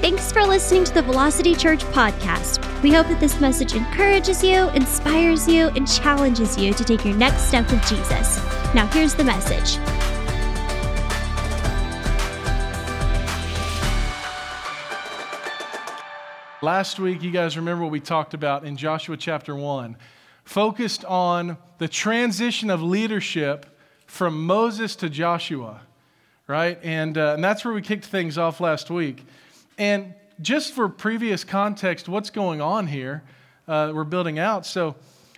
Thanks 0.00 0.32
for 0.32 0.42
listening 0.46 0.84
to 0.84 0.94
the 0.94 1.02
Velocity 1.02 1.54
Church 1.54 1.84
podcast. 1.84 2.82
We 2.82 2.90
hope 2.90 3.08
that 3.08 3.20
this 3.20 3.38
message 3.38 3.74
encourages 3.74 4.42
you, 4.42 4.70
inspires 4.70 5.46
you, 5.46 5.68
and 5.68 5.86
challenges 5.86 6.56
you 6.56 6.72
to 6.72 6.82
take 6.82 7.04
your 7.04 7.14
next 7.14 7.48
step 7.48 7.70
with 7.70 7.86
Jesus. 7.86 8.42
Now, 8.74 8.88
here's 8.94 9.14
the 9.14 9.24
message. 9.24 9.76
Last 16.62 16.98
week, 16.98 17.22
you 17.22 17.30
guys 17.30 17.58
remember 17.58 17.84
what 17.84 17.92
we 17.92 18.00
talked 18.00 18.32
about 18.32 18.64
in 18.64 18.78
Joshua 18.78 19.18
chapter 19.18 19.54
1, 19.54 19.98
focused 20.44 21.04
on 21.04 21.58
the 21.76 21.88
transition 21.88 22.70
of 22.70 22.82
leadership 22.82 23.66
from 24.06 24.46
Moses 24.46 24.96
to 24.96 25.10
Joshua, 25.10 25.82
right? 26.46 26.78
And, 26.82 27.18
uh, 27.18 27.34
and 27.34 27.44
that's 27.44 27.66
where 27.66 27.74
we 27.74 27.82
kicked 27.82 28.06
things 28.06 28.38
off 28.38 28.60
last 28.62 28.88
week. 28.88 29.26
And 29.80 30.12
just 30.42 30.74
for 30.74 30.90
previous 30.90 31.42
context, 31.42 32.06
what's 32.06 32.28
going 32.28 32.60
on 32.60 32.86
here, 32.86 33.22
uh, 33.66 33.92
we're 33.94 34.04
building 34.04 34.38
out. 34.38 34.66
So 34.66 34.94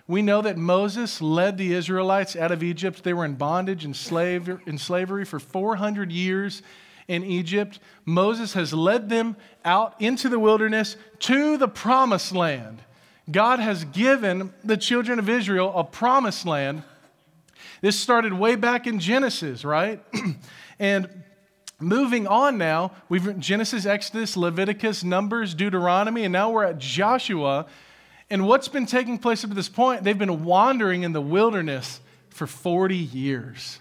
we 0.09 0.21
know 0.21 0.43
that 0.43 0.59
Moses 0.59 1.23
led 1.23 1.57
the 1.57 1.73
Israelites 1.73 2.35
out 2.35 2.51
of 2.51 2.61
Egypt. 2.61 3.05
They 3.05 3.15
were 3.15 3.25
in 3.25 3.37
bondage 3.37 3.85
and 3.85 3.95
slave, 3.95 4.51
in 4.67 4.79
slavery 4.79 5.25
for 5.25 5.39
400 5.39 6.11
years 6.11 6.63
in 7.07 7.23
Egypt. 7.23 7.79
Moses 8.05 8.55
has 8.55 8.75
led 8.75 9.09
them 9.09 9.37
out 9.65 9.95
into 10.01 10.29
the 10.29 10.41
wilderness 10.41 10.97
to 11.21 11.57
the 11.57 11.69
promised 11.69 12.33
land. 12.33 12.83
God 13.31 13.61
has 13.61 13.85
given 13.85 14.53
the 14.65 14.77
children 14.77 15.21
of 15.21 15.29
Israel 15.29 15.73
a 15.77 15.85
promised 15.85 16.47
land. 16.47 16.83
This 17.81 17.97
started 17.97 18.33
way 18.33 18.57
back 18.57 18.89
in 18.89 18.99
Genesis, 18.99 19.65
right? 19.65 20.03
and 20.81 21.09
Moving 21.83 22.27
on 22.27 22.59
now, 22.59 22.93
we've 23.09 23.39
Genesis, 23.41 23.87
Exodus, 23.87 24.37
Leviticus, 24.37 25.03
Numbers, 25.03 25.53
Deuteronomy, 25.53 26.25
and 26.25 26.33
now 26.33 26.51
we're 26.51 26.65
at 26.65 26.79
Joshua. 26.79 27.67
And 28.31 28.47
what's 28.47 28.69
been 28.69 28.87
taking 28.87 29.19
place 29.19 29.43
up 29.43 29.51
to 29.51 29.57
this 29.57 29.69
point? 29.69 30.05
They've 30.05 30.19
been 30.19 30.45
wandering 30.45 31.03
in 31.03 31.13
the 31.13 31.21
wilderness 31.21 32.01
for 32.31 32.47
40 32.47 32.97
years. 32.97 33.81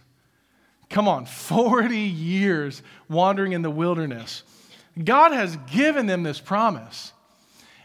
Come 0.89 1.07
on, 1.07 1.25
40 1.25 1.95
years 1.97 2.81
wandering 3.07 3.53
in 3.53 3.61
the 3.61 3.69
wilderness. 3.69 4.43
God 5.01 5.31
has 5.31 5.55
given 5.71 6.05
them 6.05 6.23
this 6.23 6.39
promise. 6.39 7.13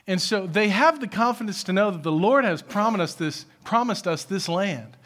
And 0.06 0.20
so 0.20 0.46
they 0.46 0.68
have 0.68 1.00
the 1.00 1.08
confidence 1.08 1.62
to 1.64 1.72
know 1.72 1.90
that 1.90 2.02
the 2.02 2.12
Lord 2.12 2.44
has 2.44 2.62
promised 2.62 3.02
us 3.02 3.14
this, 3.14 3.46
promised 3.64 4.06
us 4.06 4.24
this 4.24 4.48
land. 4.48 4.96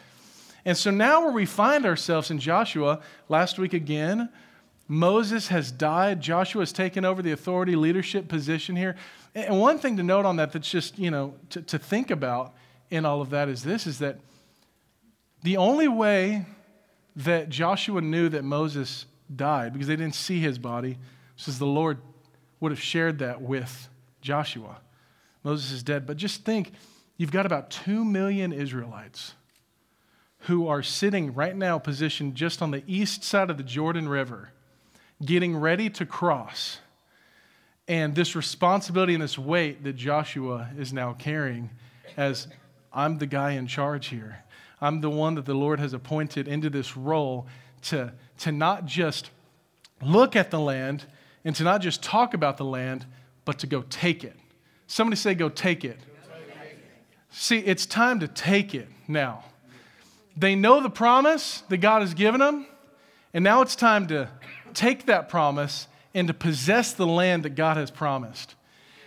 And 0.63 0.77
so 0.77 0.91
now 0.91 1.21
where 1.21 1.31
we 1.31 1.45
find 1.45 1.85
ourselves 1.85 2.31
in 2.31 2.39
Joshua, 2.39 3.01
last 3.27 3.59
week 3.59 3.73
again, 3.73 4.29
Moses 4.91 5.47
has 5.47 5.71
died. 5.71 6.19
Joshua 6.19 6.63
has 6.63 6.73
taken 6.73 7.05
over 7.05 7.21
the 7.21 7.31
authority 7.31 7.77
leadership 7.77 8.27
position 8.27 8.75
here. 8.75 8.97
And 9.33 9.57
one 9.57 9.79
thing 9.79 9.95
to 9.95 10.03
note 10.03 10.25
on 10.25 10.35
that 10.35 10.51
that's 10.51 10.69
just, 10.69 10.99
you 10.99 11.09
know, 11.09 11.35
to, 11.51 11.61
to 11.61 11.79
think 11.79 12.11
about 12.11 12.53
in 12.89 13.05
all 13.05 13.21
of 13.21 13.29
that 13.29 13.47
is 13.47 13.63
this 13.63 13.87
is 13.87 13.99
that 13.99 14.19
the 15.43 15.55
only 15.55 15.87
way 15.87 16.45
that 17.15 17.47
Joshua 17.47 18.01
knew 18.01 18.27
that 18.27 18.43
Moses 18.43 19.05
died, 19.33 19.71
because 19.71 19.87
they 19.87 19.95
didn't 19.95 20.15
see 20.15 20.41
his 20.41 20.59
body, 20.59 20.97
says 21.37 21.57
the 21.57 21.65
Lord 21.65 21.99
would 22.59 22.73
have 22.73 22.81
shared 22.81 23.19
that 23.19 23.41
with 23.41 23.87
Joshua. 24.19 24.81
Moses 25.41 25.71
is 25.71 25.83
dead. 25.83 26.05
But 26.05 26.17
just 26.17 26.43
think 26.43 26.73
you've 27.15 27.31
got 27.31 27.45
about 27.45 27.71
2 27.71 28.03
million 28.03 28.51
Israelites 28.51 29.35
who 30.39 30.67
are 30.67 30.83
sitting 30.83 31.33
right 31.33 31.55
now 31.55 31.79
positioned 31.79 32.35
just 32.35 32.61
on 32.61 32.71
the 32.71 32.83
east 32.87 33.23
side 33.23 33.49
of 33.49 33.55
the 33.55 33.63
Jordan 33.63 34.09
River 34.09 34.51
getting 35.23 35.55
ready 35.55 35.89
to 35.89 36.05
cross. 36.05 36.79
And 37.87 38.15
this 38.15 38.35
responsibility 38.35 39.13
and 39.13 39.21
this 39.21 39.37
weight 39.37 39.83
that 39.83 39.93
Joshua 39.93 40.69
is 40.77 40.93
now 40.93 41.13
carrying 41.13 41.69
as 42.17 42.47
I'm 42.93 43.17
the 43.17 43.27
guy 43.27 43.51
in 43.51 43.67
charge 43.67 44.07
here. 44.07 44.43
I'm 44.79 45.01
the 45.01 45.09
one 45.09 45.35
that 45.35 45.45
the 45.45 45.53
Lord 45.53 45.79
has 45.79 45.93
appointed 45.93 46.47
into 46.47 46.69
this 46.69 46.97
role 46.97 47.47
to, 47.83 48.13
to 48.39 48.51
not 48.51 48.85
just 48.85 49.29
look 50.01 50.35
at 50.35 50.51
the 50.51 50.59
land 50.59 51.05
and 51.45 51.55
to 51.55 51.63
not 51.63 51.81
just 51.81 52.01
talk 52.01 52.33
about 52.33 52.57
the 52.57 52.65
land, 52.65 53.05
but 53.45 53.59
to 53.59 53.67
go 53.67 53.83
take 53.89 54.23
it. 54.23 54.35
Somebody 54.87 55.15
say, 55.15 55.33
go 55.35 55.49
take 55.49 55.85
it. 55.85 55.99
See, 57.29 57.59
it's 57.59 57.85
time 57.85 58.19
to 58.19 58.27
take 58.27 58.75
it 58.75 58.89
now. 59.07 59.45
They 60.35 60.55
know 60.55 60.81
the 60.81 60.89
promise 60.89 61.63
that 61.69 61.77
God 61.77 62.01
has 62.01 62.13
given 62.13 62.39
them, 62.39 62.65
and 63.33 63.43
now 63.43 63.61
it's 63.61 63.75
time 63.75 64.07
to 64.07 64.29
take 64.73 65.05
that 65.05 65.29
promise 65.29 65.87
and 66.13 66.27
to 66.27 66.33
possess 66.33 66.93
the 66.93 67.07
land 67.07 67.43
that 67.43 67.55
God 67.55 67.77
has 67.77 67.91
promised. 67.91 68.55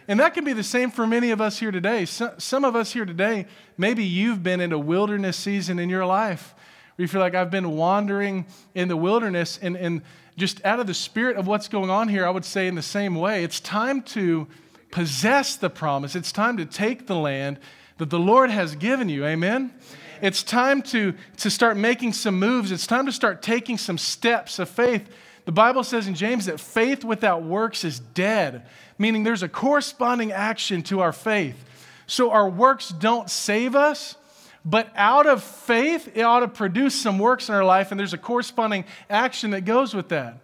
And 0.07 0.21
that 0.21 0.35
can 0.35 0.45
be 0.45 0.53
the 0.53 0.63
same 0.63 0.91
for 0.91 1.07
many 1.07 1.31
of 1.31 1.41
us 1.41 1.59
here 1.59 1.71
today. 1.71 2.05
Some 2.05 2.65
of 2.65 2.77
us 2.77 2.93
here 2.93 3.07
today, 3.07 3.47
maybe 3.79 4.05
you've 4.05 4.43
been 4.43 4.61
in 4.61 4.73
a 4.73 4.79
wilderness 4.79 5.37
season 5.37 5.79
in 5.79 5.89
your 5.89 6.05
life 6.05 6.55
where 6.97 7.05
you 7.05 7.09
feel 7.09 7.21
like 7.21 7.35
I've 7.35 7.51
been 7.51 7.73
wandering 7.73 8.47
in 8.75 8.89
the 8.89 8.97
wilderness 8.97 9.59
and, 9.63 9.77
and 9.77 10.03
just 10.37 10.65
out 10.65 10.81
of 10.81 10.87
the 10.87 10.95
spirit 10.95 11.37
of 11.37 11.47
what's 11.47 11.69
going 11.69 11.91
on 11.91 12.09
here, 12.09 12.27
I 12.27 12.31
would 12.31 12.45
say 12.45 12.67
in 12.67 12.75
the 12.75 12.83
same 12.83 13.15
way, 13.15 13.45
it's 13.45 13.61
time 13.61 14.03
to 14.03 14.47
possess 14.91 15.57
the 15.57 15.71
promise. 15.71 16.15
It's 16.15 16.33
time 16.33 16.57
to 16.59 16.67
take 16.67 17.07
the 17.07 17.17
land 17.17 17.59
that 17.99 18.11
the 18.11 18.19
Lord 18.19 18.51
has 18.51 18.77
given 18.77 19.09
you. 19.09 19.25
Amen? 19.25 19.73
It's 20.21 20.43
time 20.43 20.83
to, 20.83 21.15
to 21.39 21.51
start 21.51 21.77
making 21.77 22.13
some 22.13 22.39
moves. 22.39 22.73
It's 22.73 22.87
time 22.87 23.07
to 23.07 23.13
start 23.13 23.43
taking 23.43 23.79
some 23.79 23.99
steps 23.99 24.59
of 24.59 24.69
faith 24.69 25.09
the 25.45 25.53
Bible 25.53 25.85
says 25.85 26.07
in 26.07 26.15
James 26.15 26.47
that 26.47 26.59
faith 26.59 27.05
without 27.05 27.43
works 27.43 27.85
is 27.85 27.99
dead, 28.01 28.67
meaning 28.99 29.25
there's 29.25 29.43
a 29.43 29.49
corresponding 29.49 30.33
action 30.33 30.83
to 30.85 31.01
our 31.01 31.13
faith. 31.13 31.63
So 32.07 32.31
our 32.31 32.49
works 32.49 32.89
don't 32.89 33.29
save 33.29 33.75
us, 33.75 34.17
but 34.65 34.91
out 34.97 35.27
of 35.27 35.43
faith, 35.43 36.11
it 36.15 36.23
ought 36.23 36.41
to 36.41 36.49
produce 36.49 36.95
some 36.95 37.19
works 37.19 37.49
in 37.49 37.55
our 37.55 37.65
life, 37.65 37.91
and 37.91 38.01
there's 38.01 38.15
a 38.15 38.19
corresponding 38.19 38.85
action 39.11 39.51
that 39.51 39.63
goes 39.63 39.95
with 39.95 40.09
that. 40.09 40.39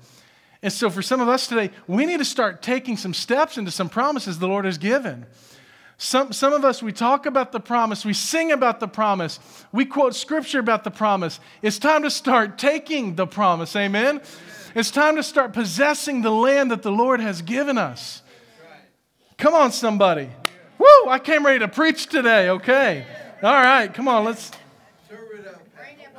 And 0.62 0.72
so 0.72 0.90
for 0.90 1.00
some 1.00 1.20
of 1.20 1.28
us 1.28 1.46
today, 1.46 1.70
we 1.86 2.04
need 2.04 2.18
to 2.18 2.24
start 2.24 2.60
taking 2.60 2.98
some 2.98 3.14
steps 3.14 3.56
into 3.56 3.70
some 3.70 3.88
promises 3.88 4.38
the 4.38 4.48
Lord 4.48 4.66
has 4.66 4.76
given. 4.76 5.24
Some, 6.02 6.32
some 6.32 6.54
of 6.54 6.64
us, 6.64 6.82
we 6.82 6.92
talk 6.92 7.26
about 7.26 7.52
the 7.52 7.60
promise, 7.60 8.06
we 8.06 8.14
sing 8.14 8.52
about 8.52 8.80
the 8.80 8.88
promise, 8.88 9.38
we 9.70 9.84
quote 9.84 10.14
scripture 10.14 10.58
about 10.58 10.82
the 10.82 10.90
promise. 10.90 11.38
It's 11.60 11.78
time 11.78 12.04
to 12.04 12.10
start 12.10 12.56
taking 12.56 13.16
the 13.16 13.26
promise. 13.26 13.76
Amen? 13.76 14.22
It's 14.74 14.90
time 14.90 15.16
to 15.16 15.22
start 15.22 15.52
possessing 15.52 16.22
the 16.22 16.30
land 16.30 16.70
that 16.70 16.80
the 16.80 16.90
Lord 16.90 17.20
has 17.20 17.42
given 17.42 17.76
us. 17.76 18.22
Come 19.36 19.52
on, 19.52 19.72
somebody. 19.72 20.30
Woo, 20.78 20.86
I 21.06 21.18
came 21.18 21.44
ready 21.44 21.58
to 21.58 21.68
preach 21.68 22.06
today, 22.06 22.48
okay? 22.48 23.04
All 23.42 23.52
right, 23.52 23.92
come 23.92 24.08
on, 24.08 24.24
let's. 24.24 24.52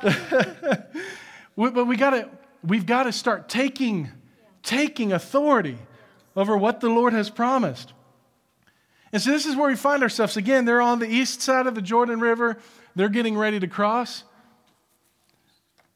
but 1.56 1.86
we 1.88 1.96
gotta, 1.96 2.28
we've 2.62 2.86
got 2.86 3.02
to 3.02 3.12
start 3.12 3.48
taking, 3.48 4.10
taking 4.62 5.12
authority 5.12 5.76
over 6.36 6.56
what 6.56 6.78
the 6.78 6.88
Lord 6.88 7.14
has 7.14 7.30
promised. 7.30 7.92
And 9.12 9.20
so 9.20 9.30
this 9.30 9.44
is 9.44 9.54
where 9.54 9.68
we 9.68 9.76
find 9.76 10.02
ourselves. 10.02 10.36
Again, 10.36 10.64
they're 10.64 10.80
on 10.80 10.98
the 10.98 11.08
east 11.08 11.42
side 11.42 11.66
of 11.66 11.74
the 11.74 11.82
Jordan 11.82 12.20
River. 12.20 12.56
They're 12.96 13.08
getting 13.08 13.36
ready 13.36 13.60
to 13.60 13.66
cross. 13.66 14.24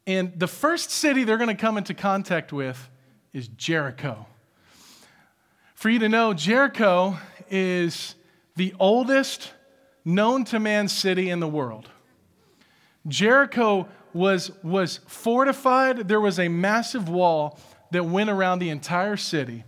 And 0.05 0.39
the 0.39 0.47
first 0.47 0.91
city 0.91 1.23
they're 1.23 1.37
going 1.37 1.49
to 1.49 1.55
come 1.55 1.77
into 1.77 1.93
contact 1.93 2.53
with 2.53 2.89
is 3.33 3.47
Jericho. 3.49 4.25
For 5.75 5.89
you 5.89 5.99
to 5.99 6.09
know, 6.09 6.33
Jericho 6.33 7.17
is 7.49 8.15
the 8.55 8.73
oldest 8.79 9.53
known 10.05 10.45
to 10.45 10.59
man 10.59 10.87
city 10.87 11.29
in 11.29 11.39
the 11.39 11.47
world. 11.47 11.89
Jericho 13.07 13.87
was, 14.13 14.51
was 14.63 15.01
fortified, 15.07 16.07
there 16.07 16.21
was 16.21 16.39
a 16.39 16.47
massive 16.47 17.09
wall 17.09 17.59
that 17.91 18.05
went 18.05 18.29
around 18.29 18.59
the 18.59 18.69
entire 18.69 19.17
city, 19.17 19.63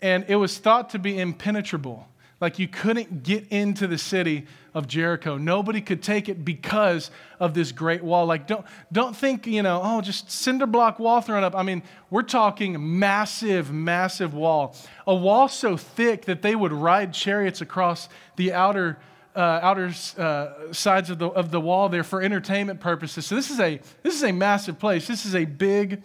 and 0.00 0.24
it 0.28 0.36
was 0.36 0.58
thought 0.58 0.90
to 0.90 0.98
be 0.98 1.18
impenetrable. 1.18 2.08
Like 2.40 2.58
you 2.58 2.68
couldn't 2.68 3.22
get 3.22 3.48
into 3.48 3.86
the 3.86 3.96
city 3.96 4.46
of 4.74 4.86
Jericho. 4.86 5.38
Nobody 5.38 5.80
could 5.80 6.02
take 6.02 6.28
it 6.28 6.44
because 6.44 7.10
of 7.40 7.54
this 7.54 7.72
great 7.72 8.04
wall. 8.04 8.26
Like 8.26 8.46
don't 8.46 8.66
don't 8.92 9.16
think, 9.16 9.46
you 9.46 9.62
know, 9.62 9.80
oh, 9.82 10.02
just 10.02 10.30
cinder 10.30 10.66
block 10.66 10.98
wall 10.98 11.22
thrown 11.22 11.44
up. 11.44 11.56
I 11.56 11.62
mean, 11.62 11.82
we're 12.10 12.22
talking 12.22 12.98
massive, 12.98 13.72
massive 13.72 14.34
wall. 14.34 14.76
A 15.06 15.14
wall 15.14 15.48
so 15.48 15.78
thick 15.78 16.26
that 16.26 16.42
they 16.42 16.54
would 16.54 16.72
ride 16.72 17.14
chariots 17.14 17.62
across 17.62 18.10
the 18.36 18.52
outer 18.52 18.98
uh, 19.34 19.60
outer 19.62 19.92
uh, 20.18 20.72
sides 20.72 21.10
of 21.10 21.18
the, 21.18 21.28
of 21.28 21.50
the 21.50 21.60
wall 21.60 21.88
there 21.88 22.04
for 22.04 22.22
entertainment 22.22 22.80
purposes. 22.80 23.26
So 23.26 23.34
this 23.34 23.50
is 23.50 23.60
a 23.60 23.80
this 24.02 24.14
is 24.14 24.24
a 24.24 24.32
massive 24.32 24.78
place. 24.78 25.06
This 25.06 25.24
is 25.24 25.34
a 25.34 25.46
big, 25.46 26.02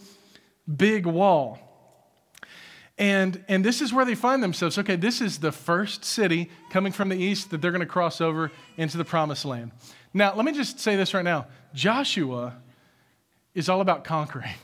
big 0.74 1.06
wall. 1.06 1.71
And, 3.02 3.44
and 3.48 3.66
this 3.66 3.82
is 3.82 3.92
where 3.92 4.06
they 4.06 4.14
find 4.14 4.44
themselves. 4.44 4.78
Okay, 4.78 4.96
this 4.96 5.22
is 5.22 5.40
the 5.40 5.52
first 5.52 6.06
city 6.06 6.52
coming 6.70 6.92
from 6.92 7.10
the 7.10 7.18
east 7.18 7.50
that 7.50 7.60
they're 7.60 7.72
going 7.72 7.80
to 7.80 7.88
cross 7.88 8.22
over 8.22 8.52
into 8.78 8.96
the 8.96 9.04
promised 9.04 9.44
land. 9.44 9.72
Now, 10.14 10.36
let 10.36 10.46
me 10.46 10.52
just 10.52 10.80
say 10.80 10.96
this 10.96 11.16
right 11.16 11.26
now 11.26 11.48
Joshua 11.74 12.58
is 13.56 13.70
all 13.70 13.82
about 13.82 14.06
conquering. 14.06 14.54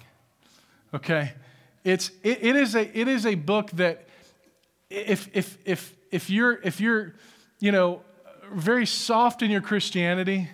Okay? 0.93 1.33
It's, 1.83 2.11
it, 2.23 2.39
it, 2.41 2.55
is 2.55 2.73
a, 2.73 2.97
it 2.97 3.09
is 3.09 3.25
a 3.25 3.35
book 3.35 3.69
that 3.71 4.07
if, 4.89 5.29
if, 5.33 5.57
if, 5.65 5.93
if, 6.11 6.29
you're, 6.29 6.61
if 6.63 6.79
you're, 6.79 7.15
you 7.59 7.73
know, 7.73 8.03
very 8.53 8.85
soft 8.85 9.41
in 9.41 9.51
your 9.51 9.59
Christianity, 9.59 10.47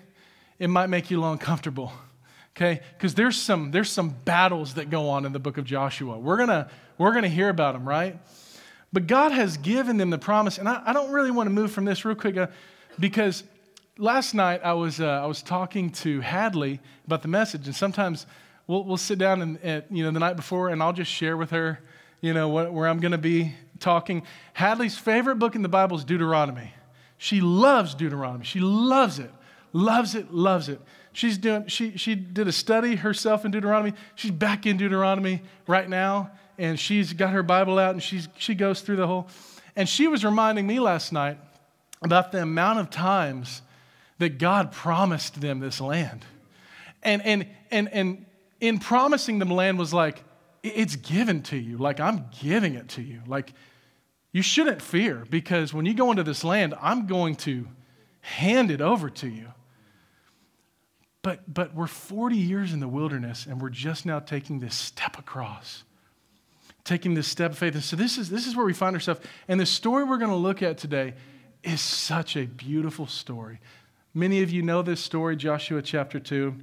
it 0.58 0.72
might 0.72 0.88
make 0.88 1.12
you 1.12 1.18
a 1.18 1.20
little 1.20 1.34
uncomfortable. 1.34 1.94
Okay? 2.56 2.82
Because 2.98 3.16
there's 3.16 3.36
some, 3.36 3.72
there's 3.72 3.92
some 3.92 4.10
battles 4.10 4.76
that 4.76 4.90
go 4.90 5.10
on 5.10 5.26
in 5.26 5.34
the 5.34 5.40
book 5.40 5.58
of 5.58 5.66
Joshua. 5.66 6.18
We're 6.18 6.46
to 6.46 6.70
we're 6.98 7.14
gonna 7.14 7.28
hear 7.28 7.50
about 7.50 7.74
them, 7.74 7.88
right? 7.88 8.18
But 8.94 9.08
God 9.08 9.32
has 9.32 9.58
given 9.58 9.98
them 9.98 10.12
the 10.12 10.20
promise. 10.20 10.60
And 10.60 10.70
I, 10.70 10.82
I 10.86 10.94
don't 10.94 11.12
really 11.12 11.32
want 11.32 11.48
to 11.48 11.52
move 11.52 11.72
from 11.72 11.86
this 11.86 12.06
real 12.06 12.16
quick 12.16 12.38
uh, 12.38 12.48
because 13.00 13.44
last 13.98 14.36
night 14.36 14.62
I 14.64 14.74
was, 14.74 15.02
uh, 15.02 15.08
I 15.08 15.26
was 15.26 15.42
talking 15.42 15.90
to 15.92 16.22
Hadley 16.22 16.80
about 17.08 17.24
the 17.24 17.28
message. 17.28 17.66
And 17.66 17.76
sometimes 17.76 18.28
we'll, 18.68 18.84
we'll 18.84 18.98
sit 18.98 19.18
down 19.18 19.42
and, 19.42 19.60
and, 19.64 19.84
you 19.90 20.04
know, 20.04 20.12
the 20.12 20.20
night 20.20 20.36
before 20.36 20.70
and 20.70 20.82
I'll 20.82 20.94
just 20.94 21.12
share 21.12 21.36
with 21.36 21.50
her, 21.50 21.80
you 22.22 22.34
know, 22.34 22.48
what, 22.50 22.72
where 22.72 22.88
I'm 22.88 23.00
to 23.12 23.18
be 23.18 23.56
talking. 23.80 24.24
Hadley's 24.54 24.98
favorite 24.98 25.38
book 25.38 25.56
in 25.56 25.64
the 25.64 25.70
Bible 25.70 25.98
is 25.98 26.04
Deuteronomy. 26.04 26.72
She 27.18 27.42
loves 27.42 27.96
Deuteronomy. 27.96 28.46
She 28.46 28.60
loves 28.60 29.18
it, 29.18 29.32
loves 29.74 30.16
it, 30.16 30.34
loves 30.34 30.70
it. 30.70 30.80
She's 31.12 31.38
doing, 31.38 31.68
she, 31.68 31.98
she 31.98 32.16
did 32.16 32.48
a 32.48 32.52
study 32.52 32.96
herself 32.96 33.46
in 33.46 33.52
Deuteronomy. 33.52 33.94
She's 34.16 34.32
back 34.32 34.66
in 34.66 34.78
Deuteronomy 34.78 35.42
right 35.68 35.90
now 35.90 36.32
and 36.58 36.80
she's 36.80 37.14
got 37.14 37.32
her 37.32 37.44
Bible 37.44 37.80
out 37.80 37.92
and 37.92 38.02
she's, 38.02 38.28
she 38.38 38.56
goes 38.56 38.82
through 38.82 38.98
the 38.98 39.08
whole. 39.08 39.28
And 39.76 39.90
she 39.90 40.08
was 40.08 40.24
reminding 40.24 40.68
me 40.68 40.80
last 40.80 41.12
night 41.12 41.38
about 42.02 42.32
the 42.32 42.42
amount 42.42 42.80
of 42.80 42.90
times 42.90 43.62
that 44.20 44.38
God 44.38 44.72
promised 44.72 45.42
them 45.42 45.60
this 45.60 45.82
land. 45.82 46.26
And, 47.02 47.22
and, 47.26 47.48
and, 47.72 47.90
and 47.90 48.26
in 48.62 48.80
promising 48.80 49.40
them 49.40 49.50
land 49.50 49.78
was 49.78 49.94
like, 49.94 50.24
it's 50.64 50.96
given 50.96 51.42
to 51.44 51.58
you. 51.58 51.78
Like, 51.78 52.00
I'm 52.00 52.26
giving 52.42 52.76
it 52.76 52.90
to 52.90 53.02
you. 53.02 53.22
Like, 53.28 53.54
you 54.32 54.42
shouldn't 54.42 54.82
fear 54.82 55.26
because 55.30 55.74
when 55.74 55.86
you 55.86 55.94
go 55.94 56.10
into 56.12 56.24
this 56.24 56.44
land, 56.44 56.74
I'm 56.82 57.06
going 57.06 57.36
to 57.38 57.68
hand 58.22 58.72
it 58.72 58.82
over 58.82 59.10
to 59.10 59.28
you. 59.28 59.48
But, 61.24 61.52
but 61.52 61.74
we're 61.74 61.88
40 61.88 62.36
years 62.36 62.74
in 62.74 62.80
the 62.80 62.88
wilderness 62.88 63.48
and 63.48 63.60
we're 63.60 63.70
just 63.70 64.06
now 64.06 64.20
taking 64.20 64.60
this 64.60 64.76
step 64.76 65.18
across 65.18 65.84
taking 66.84 67.14
this 67.14 67.28
step 67.28 67.52
of 67.52 67.58
faith. 67.58 67.76
And 67.76 67.84
so 67.84 67.96
this 67.96 68.18
is, 68.18 68.30
this 68.30 68.48
is 68.48 68.56
where 68.56 68.66
we 68.66 68.74
find 68.74 68.96
ourselves. 68.96 69.22
And 69.48 69.60
the 69.60 69.66
story 69.66 70.04
we're 70.04 70.18
going 70.18 70.32
to 70.32 70.38
look 70.38 70.62
at 70.62 70.78
today 70.78 71.14
is 71.64 71.80
such 71.82 72.36
a 72.36 72.46
beautiful 72.46 73.08
story. 73.08 73.60
Many 74.14 74.42
of 74.42 74.52
you 74.52 74.62
know 74.62 74.82
this 74.82 75.00
story, 75.00 75.36
Joshua 75.36 75.82
chapter 75.82 76.20
2. 76.20 76.54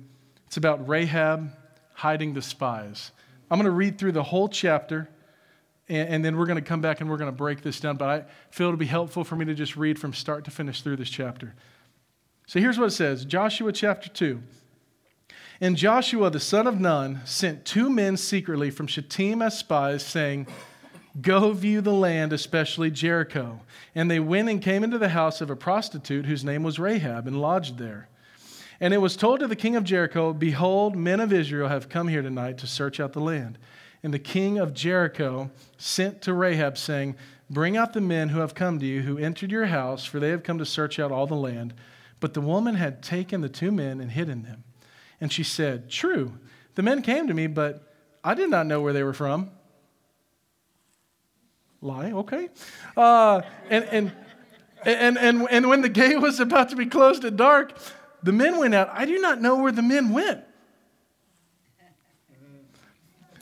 It's 0.46 0.56
about 0.56 0.86
Rahab 0.86 1.50
hiding 1.94 2.34
the 2.34 2.42
spies. 2.42 3.12
I'm 3.50 3.58
going 3.58 3.64
to 3.64 3.70
read 3.70 3.98
through 3.98 4.12
the 4.12 4.22
whole 4.22 4.48
chapter, 4.48 5.08
and, 5.88 6.08
and 6.08 6.24
then 6.24 6.36
we're 6.36 6.46
going 6.46 6.62
to 6.62 6.68
come 6.68 6.80
back 6.80 7.00
and 7.00 7.08
we're 7.08 7.16
going 7.16 7.30
to 7.30 7.36
break 7.36 7.62
this 7.62 7.80
down. 7.80 7.96
But 7.96 8.08
I 8.08 8.24
feel 8.50 8.68
it'll 8.68 8.78
be 8.78 8.86
helpful 8.86 9.24
for 9.24 9.36
me 9.36 9.46
to 9.46 9.54
just 9.54 9.76
read 9.76 9.98
from 9.98 10.12
start 10.12 10.44
to 10.44 10.50
finish 10.50 10.82
through 10.82 10.96
this 10.96 11.10
chapter. 11.10 11.54
So 12.50 12.58
here's 12.58 12.80
what 12.80 12.86
it 12.86 12.96
says 12.96 13.24
Joshua 13.24 13.70
chapter 13.70 14.08
2. 14.08 14.42
And 15.60 15.76
Joshua 15.76 16.30
the 16.30 16.40
son 16.40 16.66
of 16.66 16.80
Nun 16.80 17.20
sent 17.24 17.64
two 17.64 17.88
men 17.88 18.16
secretly 18.16 18.72
from 18.72 18.88
Shittim 18.88 19.40
as 19.40 19.56
spies, 19.56 20.04
saying, 20.04 20.48
Go 21.20 21.52
view 21.52 21.80
the 21.80 21.92
land, 21.92 22.32
especially 22.32 22.90
Jericho. 22.90 23.60
And 23.94 24.10
they 24.10 24.18
went 24.18 24.48
and 24.48 24.60
came 24.60 24.82
into 24.82 24.98
the 24.98 25.10
house 25.10 25.40
of 25.40 25.48
a 25.48 25.54
prostitute 25.54 26.26
whose 26.26 26.42
name 26.42 26.64
was 26.64 26.80
Rahab, 26.80 27.28
and 27.28 27.40
lodged 27.40 27.78
there. 27.78 28.08
And 28.80 28.92
it 28.92 28.98
was 28.98 29.16
told 29.16 29.38
to 29.38 29.46
the 29.46 29.54
king 29.54 29.76
of 29.76 29.84
Jericho, 29.84 30.32
Behold, 30.32 30.96
men 30.96 31.20
of 31.20 31.32
Israel 31.32 31.68
have 31.68 31.88
come 31.88 32.08
here 32.08 32.22
tonight 32.22 32.58
to 32.58 32.66
search 32.66 32.98
out 32.98 33.12
the 33.12 33.20
land. 33.20 33.58
And 34.02 34.12
the 34.12 34.18
king 34.18 34.58
of 34.58 34.74
Jericho 34.74 35.52
sent 35.78 36.20
to 36.22 36.34
Rahab, 36.34 36.78
saying, 36.78 37.14
Bring 37.48 37.76
out 37.76 37.92
the 37.92 38.00
men 38.00 38.30
who 38.30 38.40
have 38.40 38.56
come 38.56 38.80
to 38.80 38.86
you, 38.86 39.02
who 39.02 39.18
entered 39.18 39.52
your 39.52 39.66
house, 39.66 40.04
for 40.04 40.18
they 40.18 40.30
have 40.30 40.42
come 40.42 40.58
to 40.58 40.66
search 40.66 40.98
out 40.98 41.12
all 41.12 41.28
the 41.28 41.36
land. 41.36 41.74
But 42.20 42.34
the 42.34 42.40
woman 42.40 42.74
had 42.74 43.02
taken 43.02 43.40
the 43.40 43.48
two 43.48 43.72
men 43.72 44.00
and 44.00 44.10
hidden 44.10 44.42
them. 44.42 44.64
And 45.20 45.32
she 45.32 45.42
said, 45.42 45.90
True, 45.90 46.38
the 46.74 46.82
men 46.82 47.02
came 47.02 47.26
to 47.26 47.34
me, 47.34 47.46
but 47.46 47.92
I 48.22 48.34
did 48.34 48.50
not 48.50 48.66
know 48.66 48.80
where 48.80 48.92
they 48.92 49.02
were 49.02 49.14
from. 49.14 49.50
Lie, 51.82 52.12
okay. 52.12 52.50
Uh, 52.96 53.40
and, 53.70 53.84
and, 53.86 54.12
and, 54.84 55.18
and, 55.18 55.48
and 55.50 55.68
when 55.68 55.80
the 55.80 55.88
gate 55.88 56.20
was 56.20 56.38
about 56.38 56.68
to 56.70 56.76
be 56.76 56.86
closed 56.86 57.24
at 57.24 57.36
dark, 57.36 57.72
the 58.22 58.32
men 58.32 58.58
went 58.58 58.74
out. 58.74 58.90
I 58.92 59.06
do 59.06 59.18
not 59.18 59.40
know 59.40 59.56
where 59.56 59.72
the 59.72 59.82
men 59.82 60.10
went. 60.10 60.44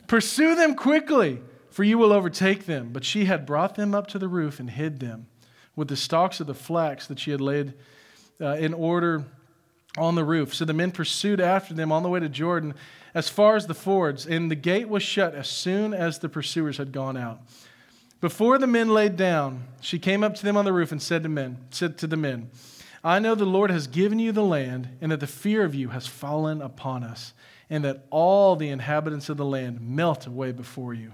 Pursue 0.07 0.55
them 0.55 0.73
quickly, 0.75 1.41
for 1.69 1.83
you 1.83 1.97
will 1.97 2.13
overtake 2.13 2.65
them. 2.65 2.89
But 2.93 3.03
she 3.03 3.25
had 3.25 3.45
brought 3.45 3.75
them 3.75 3.93
up 3.93 4.07
to 4.07 4.19
the 4.19 4.29
roof 4.29 4.59
and 4.59 4.69
hid 4.69 4.99
them 4.99 5.27
with 5.75 5.89
the 5.89 5.97
stalks 5.97 6.39
of 6.39 6.47
the 6.47 6.55
flax 6.55 7.07
that 7.07 7.19
she 7.19 7.31
had 7.31 7.41
laid 7.41 7.73
uh, 8.41 8.55
in 8.55 8.73
order 8.73 9.25
on 9.97 10.15
the 10.15 10.23
roof. 10.23 10.53
So 10.53 10.65
the 10.65 10.73
men 10.73 10.91
pursued 10.91 11.39
after 11.41 11.73
them 11.73 11.91
on 11.91 12.03
the 12.03 12.09
way 12.09 12.19
to 12.19 12.29
Jordan 12.29 12.73
as 13.13 13.27
far 13.27 13.55
as 13.55 13.67
the 13.67 13.73
fords, 13.73 14.25
and 14.25 14.51
the 14.51 14.55
gate 14.55 14.87
was 14.87 15.01
shut 15.03 15.33
as 15.33 15.49
soon 15.49 15.93
as 15.93 16.19
the 16.19 16.29
pursuers 16.29 16.77
had 16.77 16.91
gone 16.91 17.17
out. 17.17 17.39
Before 18.21 18.57
the 18.57 18.67
men 18.67 18.89
laid 18.89 19.15
down, 19.15 19.63
she 19.81 19.97
came 19.97 20.23
up 20.23 20.35
to 20.35 20.43
them 20.43 20.57
on 20.57 20.65
the 20.65 20.73
roof 20.73 20.91
and 20.91 21.01
said 21.01 21.23
to 21.23 21.29
men, 21.29 21.57
said 21.71 21.97
to 21.99 22.07
the 22.07 22.17
men, 22.17 22.49
I 23.03 23.19
know 23.19 23.33
the 23.33 23.45
Lord 23.45 23.71
has 23.71 23.87
given 23.87 24.19
you 24.19 24.31
the 24.31 24.43
land, 24.43 24.89
and 24.99 25.11
that 25.11 25.21
the 25.21 25.27
fear 25.27 25.63
of 25.63 25.73
you 25.73 25.89
has 25.89 26.05
fallen 26.05 26.61
upon 26.61 27.03
us, 27.03 27.33
and 27.69 27.83
that 27.85 28.05
all 28.09 28.55
the 28.55 28.69
inhabitants 28.69 29.29
of 29.29 29.37
the 29.37 29.45
land 29.45 29.79
melt 29.79 30.27
away 30.27 30.51
before 30.51 30.93
you. 30.93 31.13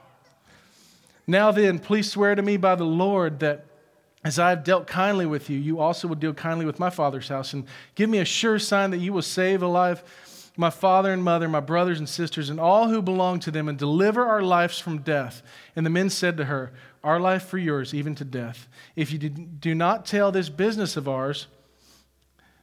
Now 1.31 1.53
then, 1.53 1.79
please 1.79 2.11
swear 2.11 2.35
to 2.35 2.41
me 2.41 2.57
by 2.57 2.75
the 2.75 2.83
Lord 2.83 3.39
that 3.39 3.63
as 4.21 4.37
I 4.37 4.49
have 4.49 4.65
dealt 4.65 4.85
kindly 4.85 5.25
with 5.25 5.49
you, 5.49 5.57
you 5.57 5.79
also 5.79 6.09
will 6.09 6.17
deal 6.17 6.33
kindly 6.33 6.65
with 6.65 6.77
my 6.77 6.89
father's 6.89 7.29
house. 7.29 7.53
And 7.53 7.63
give 7.95 8.09
me 8.09 8.17
a 8.17 8.25
sure 8.25 8.59
sign 8.59 8.91
that 8.91 8.97
you 8.97 9.13
will 9.13 9.21
save 9.21 9.63
alive 9.63 10.03
my 10.57 10.69
father 10.69 11.13
and 11.13 11.23
mother, 11.23 11.47
my 11.47 11.61
brothers 11.61 11.99
and 11.99 12.09
sisters, 12.09 12.49
and 12.49 12.59
all 12.59 12.89
who 12.89 13.01
belong 13.01 13.39
to 13.39 13.49
them, 13.49 13.69
and 13.69 13.77
deliver 13.77 14.25
our 14.25 14.41
lives 14.41 14.77
from 14.77 14.97
death. 14.97 15.41
And 15.73 15.85
the 15.85 15.89
men 15.89 16.09
said 16.09 16.35
to 16.35 16.45
her, 16.45 16.73
Our 17.01 17.17
life 17.17 17.45
for 17.45 17.57
yours, 17.57 17.93
even 17.93 18.13
to 18.15 18.25
death. 18.25 18.67
If 18.97 19.13
you 19.13 19.17
do 19.17 19.73
not 19.73 20.05
tell 20.05 20.33
this 20.33 20.49
business 20.49 20.97
of 20.97 21.07
ours, 21.07 21.47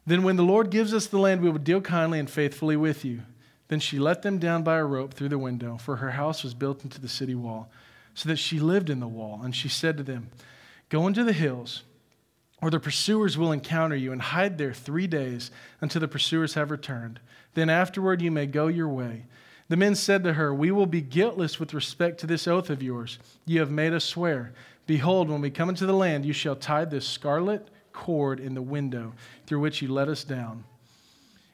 then 0.07 0.23
when 0.23 0.37
the 0.37 0.43
Lord 0.43 0.69
gives 0.69 0.93
us 0.93 1.07
the 1.07 1.19
land, 1.19 1.41
we 1.41 1.49
will 1.49 1.59
deal 1.59 1.81
kindly 1.81 2.19
and 2.19 2.29
faithfully 2.29 2.77
with 2.77 3.03
you. 3.03 3.23
Then 3.69 3.81
she 3.81 3.99
let 3.99 4.21
them 4.21 4.37
down 4.37 4.63
by 4.63 4.77
a 4.77 4.85
rope 4.85 5.15
through 5.15 5.31
the 5.31 5.39
window, 5.39 5.79
for 5.79 5.97
her 5.97 6.11
house 6.11 6.45
was 6.45 6.53
built 6.53 6.85
into 6.85 7.01
the 7.01 7.09
city 7.09 7.35
wall 7.35 7.71
so 8.19 8.29
that 8.29 8.37
she 8.37 8.59
lived 8.59 8.91
in 8.91 8.99
the 8.99 9.07
wall. 9.07 9.41
And 9.45 9.55
she 9.55 9.69
said 9.69 9.97
to 9.97 10.03
them, 10.03 10.31
Go 10.89 11.07
into 11.07 11.23
the 11.23 11.33
hills, 11.33 11.85
or 12.61 12.69
the 12.69 12.81
pursuers 12.81 13.39
will 13.39 13.53
encounter 13.53 13.95
you, 13.95 14.11
and 14.11 14.21
hide 14.21 14.59
there 14.59 14.75
three 14.75 15.07
days 15.07 15.53
until 15.81 16.01
the 16.01 16.09
pursuers 16.09 16.55
have 16.55 16.73
returned. 16.73 17.21
Then 17.55 17.71
afterward 17.71 18.21
you 18.21 18.33
may 18.33 18.47
go 18.47 18.67
your 18.67 18.89
way. 18.89 19.27
The 19.69 19.77
men 19.77 19.95
said 19.95 20.25
to 20.25 20.33
her, 20.33 20.53
We 20.53 20.73
will 20.73 20.87
be 20.87 21.01
guiltless 21.01 21.61
with 21.61 21.73
respect 21.73 22.19
to 22.19 22.27
this 22.27 22.49
oath 22.49 22.71
of 22.71 22.83
yours. 22.83 23.21
You 23.47 23.61
have 23.61 23.71
made 23.71 23.93
us 23.93 24.05
swear. 24.05 24.53
Behold, 24.89 25.31
when 25.31 25.41
we 25.41 25.51
come 25.51 25.69
into 25.69 25.87
the 25.87 25.93
land, 25.93 26.27
you 26.27 26.33
shall 26.33 26.57
tie 26.57 26.87
this 26.87 27.07
scarlet 27.07 27.69
cord 27.93 28.41
in 28.41 28.55
the 28.55 28.63
window 28.63 29.13
through 29.47 29.61
which 29.61 29.81
you 29.81 29.93
let 29.93 30.09
us 30.09 30.25
down. 30.25 30.65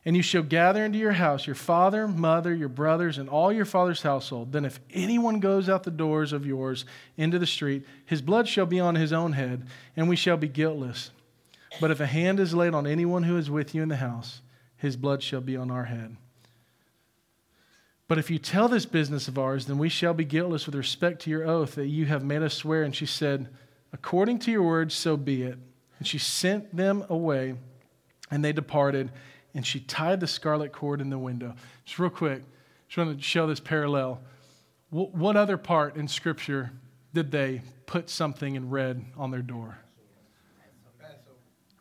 And 0.06 0.14
you 0.14 0.22
shall 0.22 0.42
gather 0.42 0.84
into 0.84 0.98
your 0.98 1.12
house 1.12 1.46
your 1.46 1.54
father, 1.54 2.06
mother, 2.06 2.54
your 2.54 2.68
brothers, 2.68 3.16
and 3.16 3.28
all 3.28 3.50
your 3.50 3.64
father's 3.64 4.02
household. 4.02 4.52
Then, 4.52 4.64
if 4.66 4.78
anyone 4.92 5.40
goes 5.40 5.68
out 5.68 5.82
the 5.82 5.90
doors 5.90 6.32
of 6.32 6.46
yours 6.46 6.84
into 7.16 7.38
the 7.38 7.46
street, 7.46 7.86
his 8.04 8.20
blood 8.20 8.46
shall 8.46 8.66
be 8.66 8.80
on 8.80 8.96
his 8.96 9.12
own 9.12 9.32
head, 9.32 9.66
and 9.96 10.08
we 10.08 10.16
shall 10.16 10.36
be 10.36 10.48
guiltless. 10.48 11.10
But 11.80 11.90
if 11.90 12.00
a 12.00 12.06
hand 12.06 12.38
is 12.38 12.54
laid 12.54 12.74
on 12.74 12.86
anyone 12.86 13.22
who 13.22 13.38
is 13.38 13.50
with 13.50 13.74
you 13.74 13.82
in 13.82 13.88
the 13.88 13.96
house, 13.96 14.42
his 14.76 14.96
blood 14.96 15.22
shall 15.22 15.40
be 15.40 15.56
on 15.56 15.70
our 15.70 15.84
head. 15.84 16.16
But 18.06 18.18
if 18.18 18.30
you 18.30 18.38
tell 18.38 18.68
this 18.68 18.84
business 18.84 19.28
of 19.28 19.38
ours, 19.38 19.66
then 19.66 19.78
we 19.78 19.88
shall 19.88 20.12
be 20.12 20.24
guiltless 20.24 20.66
with 20.66 20.74
respect 20.74 21.22
to 21.22 21.30
your 21.30 21.46
oath 21.46 21.76
that 21.76 21.86
you 21.86 22.04
have 22.06 22.22
made 22.22 22.42
us 22.42 22.54
swear. 22.54 22.82
And 22.82 22.94
she 22.94 23.06
said, 23.06 23.48
According 23.92 24.40
to 24.40 24.50
your 24.50 24.62
words, 24.62 24.94
so 24.94 25.16
be 25.16 25.42
it. 25.42 25.56
And 25.98 26.06
she 26.06 26.18
sent 26.18 26.76
them 26.76 27.06
away, 27.08 27.54
and 28.30 28.44
they 28.44 28.52
departed 28.52 29.10
and 29.54 29.66
she 29.66 29.80
tied 29.80 30.20
the 30.20 30.26
scarlet 30.26 30.72
cord 30.72 31.00
in 31.00 31.10
the 31.10 31.18
window. 31.18 31.54
Just 31.84 31.98
real 31.98 32.10
quick, 32.10 32.42
just 32.88 32.98
want 32.98 33.16
to 33.16 33.22
show 33.22 33.46
this 33.46 33.60
parallel. 33.60 34.20
What 34.90 35.36
other 35.36 35.56
part 35.56 35.96
in 35.96 36.06
Scripture 36.08 36.72
did 37.12 37.30
they 37.30 37.62
put 37.86 38.10
something 38.10 38.54
in 38.54 38.70
red 38.70 39.04
on 39.16 39.30
their 39.30 39.42
door? 39.42 39.78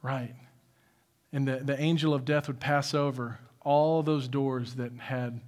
Right. 0.01 0.35
And 1.31 1.47
the, 1.47 1.57
the 1.57 1.79
angel 1.79 2.13
of 2.13 2.25
death 2.25 2.47
would 2.47 2.59
pass 2.59 2.93
over 2.93 3.39
all 3.61 4.03
those 4.03 4.27
doors 4.27 4.75
that 4.75 4.91
had 4.97 5.41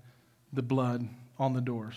the 0.54 0.62
blood 0.62 1.08
on 1.38 1.54
the 1.54 1.62
doors. 1.62 1.96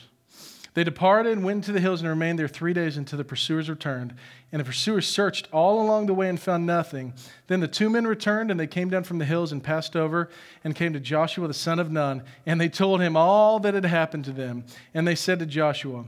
They 0.78 0.85
departed 0.85 1.32
and 1.32 1.44
went 1.44 1.56
into 1.56 1.73
the 1.73 1.80
hills 1.80 2.02
and 2.02 2.08
remained 2.08 2.38
there 2.38 2.47
three 2.47 2.73
days 2.73 2.97
until 2.97 3.16
the 3.16 3.25
pursuers 3.25 3.68
returned. 3.68 4.14
And 4.52 4.61
the 4.61 4.64
pursuers 4.64 5.08
searched 5.08 5.49
all 5.50 5.82
along 5.82 6.06
the 6.06 6.14
way 6.14 6.28
and 6.28 6.38
found 6.38 6.66
nothing. 6.66 7.14
Then 7.49 7.58
the 7.58 7.66
two 7.66 7.90
men 7.90 8.06
returned 8.06 8.49
and 8.49 8.61
they 8.61 8.68
came 8.68 8.88
down 8.88 9.02
from 9.02 9.18
the 9.18 9.25
hills 9.25 9.50
and 9.50 9.61
passed 9.61 9.97
over 9.97 10.30
and 10.62 10.76
came 10.76 10.92
to 10.92 11.00
Joshua 11.00 11.49
the 11.49 11.52
son 11.52 11.80
of 11.80 11.90
Nun. 11.90 12.23
And 12.47 12.61
they 12.61 12.68
told 12.68 13.00
him 13.00 13.16
all 13.16 13.58
that 13.58 13.75
had 13.75 13.87
happened 13.87 14.25
to 14.26 14.30
them. 14.30 14.66
And 14.94 15.04
they 15.04 15.16
said 15.16 15.40
to 15.40 15.47
Joshua, 15.47 16.04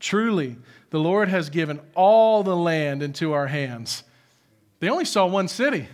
Truly, 0.00 0.56
the 0.90 0.98
Lord 0.98 1.28
has 1.28 1.48
given 1.48 1.78
all 1.94 2.42
the 2.42 2.56
land 2.56 3.04
into 3.04 3.32
our 3.32 3.46
hands. 3.46 4.02
They 4.80 4.88
only 4.88 5.04
saw 5.04 5.26
one 5.26 5.46
city. 5.46 5.86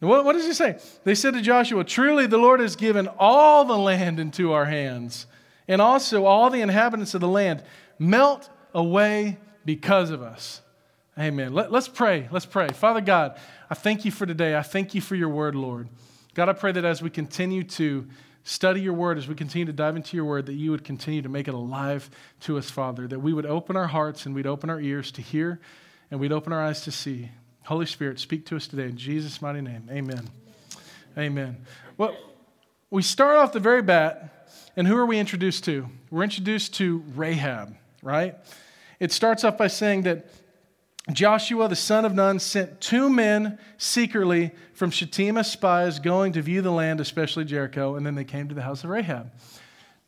What, 0.00 0.26
what 0.26 0.34
does 0.34 0.44
he 0.44 0.52
say? 0.52 0.78
They 1.04 1.14
said 1.14 1.32
to 1.32 1.40
Joshua, 1.40 1.84
Truly, 1.84 2.26
the 2.26 2.36
Lord 2.36 2.60
has 2.60 2.76
given 2.76 3.08
all 3.18 3.64
the 3.64 3.78
land 3.78 4.20
into 4.20 4.52
our 4.52 4.66
hands 4.66 5.24
and 5.70 5.80
also 5.80 6.24
all 6.24 6.50
the 6.50 6.60
inhabitants 6.60 7.14
of 7.14 7.20
the 7.20 7.28
land 7.28 7.62
melt 7.96 8.50
away 8.74 9.38
because 9.64 10.10
of 10.10 10.20
us. 10.20 10.62
Amen. 11.16 11.54
Let, 11.54 11.72
us 11.72 11.86
pray. 11.86 12.28
Let's 12.32 12.44
pray. 12.44 12.66
Father 12.68 13.00
God, 13.00 13.38
I 13.70 13.76
thank 13.76 14.04
you 14.04 14.10
for 14.10 14.26
today. 14.26 14.56
I 14.56 14.62
thank 14.62 14.96
you 14.96 15.00
for 15.00 15.14
your 15.14 15.28
word, 15.28 15.54
Lord. 15.54 15.88
God, 16.34 16.48
I 16.48 16.54
pray 16.54 16.72
that 16.72 16.84
as 16.84 17.00
we 17.00 17.08
continue 17.08 17.62
to 17.62 18.08
study 18.42 18.80
your 18.80 18.94
word, 18.94 19.16
as 19.16 19.28
we 19.28 19.36
continue 19.36 19.64
to 19.66 19.72
dive 19.72 19.94
into 19.94 20.16
your 20.16 20.24
word, 20.24 20.46
that 20.46 20.54
you 20.54 20.72
would 20.72 20.82
continue 20.82 21.22
to 21.22 21.28
make 21.28 21.46
it 21.46 21.54
alive 21.54 22.10
to 22.40 22.58
us, 22.58 22.68
Father, 22.68 23.06
that 23.06 23.20
we 23.20 23.32
would 23.32 23.46
open 23.46 23.76
our 23.76 23.86
hearts 23.86 24.26
and 24.26 24.34
we'd 24.34 24.48
open 24.48 24.70
our 24.70 24.80
ears 24.80 25.12
to 25.12 25.22
hear 25.22 25.60
and 26.10 26.18
we'd 26.18 26.32
open 26.32 26.52
our 26.52 26.64
eyes 26.64 26.80
to 26.80 26.90
see. 26.90 27.30
Holy 27.66 27.86
Spirit, 27.86 28.18
speak 28.18 28.44
to 28.46 28.56
us 28.56 28.66
today 28.66 28.86
in 28.86 28.96
Jesus' 28.96 29.40
mighty 29.40 29.60
name. 29.60 29.88
Amen. 29.88 30.28
Amen. 31.16 31.64
Well, 31.96 32.16
we 32.90 33.02
start 33.02 33.36
off 33.36 33.52
the 33.52 33.60
very 33.60 33.82
bat 33.82 34.39
and 34.76 34.86
who 34.86 34.96
are 34.96 35.06
we 35.06 35.18
introduced 35.18 35.64
to? 35.64 35.88
We're 36.10 36.24
introduced 36.24 36.74
to 36.74 37.04
Rahab, 37.14 37.76
right? 38.02 38.36
It 38.98 39.12
starts 39.12 39.44
off 39.44 39.58
by 39.58 39.66
saying 39.66 40.02
that 40.02 40.26
Joshua, 41.12 41.68
the 41.68 41.76
son 41.76 42.04
of 42.04 42.14
Nun, 42.14 42.38
sent 42.38 42.80
two 42.80 43.08
men 43.08 43.58
secretly 43.78 44.52
from 44.74 44.90
Shittim 44.90 45.36
as 45.38 45.50
spies 45.50 45.98
going 45.98 46.32
to 46.34 46.42
view 46.42 46.62
the 46.62 46.70
land, 46.70 47.00
especially 47.00 47.44
Jericho, 47.44 47.96
and 47.96 48.04
then 48.04 48.14
they 48.14 48.24
came 48.24 48.48
to 48.48 48.54
the 48.54 48.62
house 48.62 48.84
of 48.84 48.90
Rahab. 48.90 49.30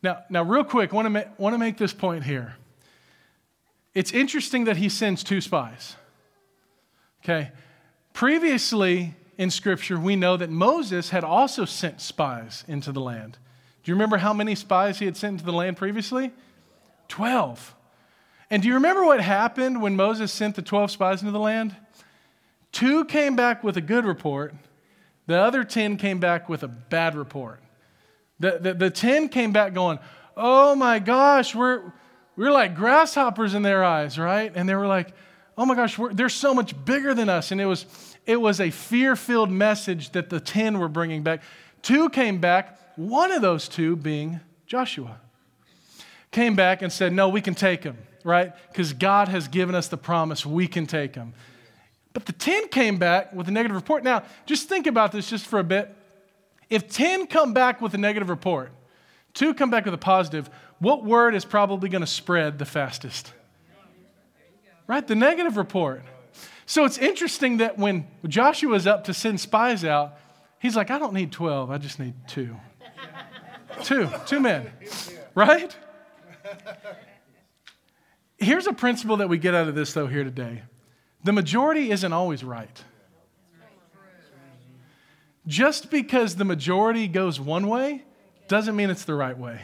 Now, 0.01 0.23
now 0.29 0.43
real 0.43 0.63
quick, 0.63 0.93
I 0.93 0.95
want 0.95 1.13
to, 1.13 1.27
want 1.37 1.53
to 1.53 1.57
make 1.57 1.77
this 1.77 1.93
point 1.93 2.23
here. 2.23 2.55
It's 3.93 4.11
interesting 4.11 4.65
that 4.65 4.77
he 4.77 4.89
sends 4.89 5.23
two 5.23 5.41
spies. 5.41 5.95
Okay? 7.23 7.51
Previously 8.13 9.15
in 9.37 9.49
Scripture, 9.49 9.99
we 9.99 10.15
know 10.15 10.37
that 10.37 10.49
Moses 10.49 11.09
had 11.09 11.23
also 11.23 11.65
sent 11.65 12.01
spies 12.01 12.63
into 12.67 12.91
the 12.91 13.01
land. 13.01 13.37
Do 13.83 13.91
you 13.91 13.95
remember 13.95 14.17
how 14.17 14.33
many 14.33 14.55
spies 14.55 14.99
he 14.99 15.05
had 15.05 15.17
sent 15.17 15.33
into 15.33 15.45
the 15.45 15.53
land 15.53 15.77
previously? 15.77 16.31
Twelve. 17.07 17.75
And 18.49 18.61
do 18.61 18.67
you 18.67 18.75
remember 18.75 19.03
what 19.03 19.19
happened 19.19 19.81
when 19.81 19.95
Moses 19.95 20.31
sent 20.31 20.55
the 20.55 20.61
12 20.61 20.91
spies 20.91 21.21
into 21.21 21.31
the 21.31 21.39
land? 21.39 21.75
Two 22.71 23.03
came 23.05 23.35
back 23.35 23.63
with 23.63 23.77
a 23.77 23.81
good 23.81 24.05
report, 24.05 24.53
the 25.25 25.39
other 25.39 25.63
10 25.63 25.97
came 25.97 26.19
back 26.19 26.49
with 26.49 26.61
a 26.61 26.67
bad 26.67 27.15
report. 27.15 27.61
The, 28.39 28.59
the, 28.59 28.73
the 28.73 28.89
10 28.89 29.29
came 29.29 29.53
back 29.53 29.73
going, 29.73 29.97
Oh 30.35 30.75
my 30.75 30.99
gosh, 30.99 31.55
we're, 31.55 31.93
we're 32.35 32.51
like 32.51 32.75
grasshoppers 32.75 33.53
in 33.53 33.63
their 33.63 33.83
eyes, 33.83 34.19
right? 34.19 34.51
And 34.53 34.69
they 34.69 34.75
were 34.75 34.85
like, 34.85 35.13
Oh 35.57 35.65
my 35.65 35.73
gosh, 35.73 35.99
they're 36.11 36.29
so 36.29 36.53
much 36.53 36.75
bigger 36.85 37.13
than 37.13 37.29
us. 37.29 37.51
And 37.51 37.59
it 37.59 37.65
was, 37.65 37.85
it 38.25 38.39
was 38.39 38.59
a 38.59 38.69
fear 38.69 39.15
filled 39.15 39.49
message 39.49 40.11
that 40.11 40.29
the 40.29 40.39
10 40.39 40.77
were 40.77 40.89
bringing 40.89 41.23
back. 41.23 41.41
Two 41.81 42.09
came 42.09 42.39
back 42.39 42.79
one 42.95 43.31
of 43.31 43.41
those 43.41 43.67
two 43.67 43.95
being 43.95 44.39
Joshua. 44.65 45.19
Came 46.31 46.55
back 46.55 46.81
and 46.81 46.91
said, 46.91 47.13
No, 47.13 47.29
we 47.29 47.41
can 47.41 47.55
take 47.55 47.83
him, 47.83 47.97
right? 48.23 48.53
Because 48.69 48.93
God 48.93 49.27
has 49.27 49.47
given 49.47 49.75
us 49.75 49.87
the 49.87 49.97
promise, 49.97 50.45
we 50.45 50.67
can 50.67 50.85
take 50.85 51.15
him. 51.15 51.33
But 52.13 52.25
the 52.25 52.33
10 52.33 52.69
came 52.69 52.97
back 52.97 53.33
with 53.33 53.47
a 53.47 53.51
negative 53.51 53.75
report. 53.75 54.03
Now, 54.03 54.23
just 54.45 54.69
think 54.69 54.87
about 54.87 55.11
this 55.11 55.29
just 55.29 55.47
for 55.47 55.59
a 55.59 55.63
bit. 55.63 55.93
If 56.69 56.89
10 56.89 57.27
come 57.27 57.53
back 57.53 57.81
with 57.81 57.93
a 57.93 57.97
negative 57.97 58.29
report, 58.29 58.71
two 59.33 59.53
come 59.53 59.69
back 59.69 59.85
with 59.85 59.93
a 59.93 59.99
positive, 59.99 60.49
what 60.79 61.03
word 61.03 61.35
is 61.35 61.43
probably 61.43 61.89
going 61.89 62.01
to 62.01 62.07
spread 62.07 62.59
the 62.59 62.65
fastest? 62.65 63.33
Right? 64.85 65.05
The 65.05 65.15
negative 65.15 65.57
report. 65.57 66.03
So 66.65 66.85
it's 66.85 66.97
interesting 66.97 67.57
that 67.57 67.77
when 67.77 68.07
Joshua 68.27 68.71
was 68.71 68.87
up 68.87 69.05
to 69.05 69.13
send 69.13 69.39
spies 69.39 69.83
out, 69.83 70.17
he's 70.59 70.75
like, 70.75 70.91
I 70.91 70.99
don't 70.99 71.13
need 71.13 71.31
12, 71.31 71.71
I 71.71 71.77
just 71.77 71.99
need 71.99 72.13
two. 72.27 72.55
Two, 73.83 74.09
two 74.25 74.39
men, 74.39 74.71
right? 75.35 75.75
Here's 78.37 78.67
a 78.67 78.73
principle 78.73 79.17
that 79.17 79.29
we 79.29 79.37
get 79.37 79.55
out 79.55 79.67
of 79.67 79.75
this, 79.75 79.93
though, 79.93 80.07
here 80.07 80.23
today 80.23 80.63
the 81.23 81.31
majority 81.31 81.89
isn't 81.89 82.11
always 82.11 82.43
right. 82.43 82.83
Just 85.47 85.89
because 85.89 86.35
the 86.35 86.45
majority 86.45 87.07
goes 87.07 87.39
one 87.39 87.67
way 87.67 88.03
doesn't 88.47 88.75
mean 88.75 88.89
it's 88.89 89.05
the 89.05 89.13
right 89.13 89.37
way. 89.37 89.61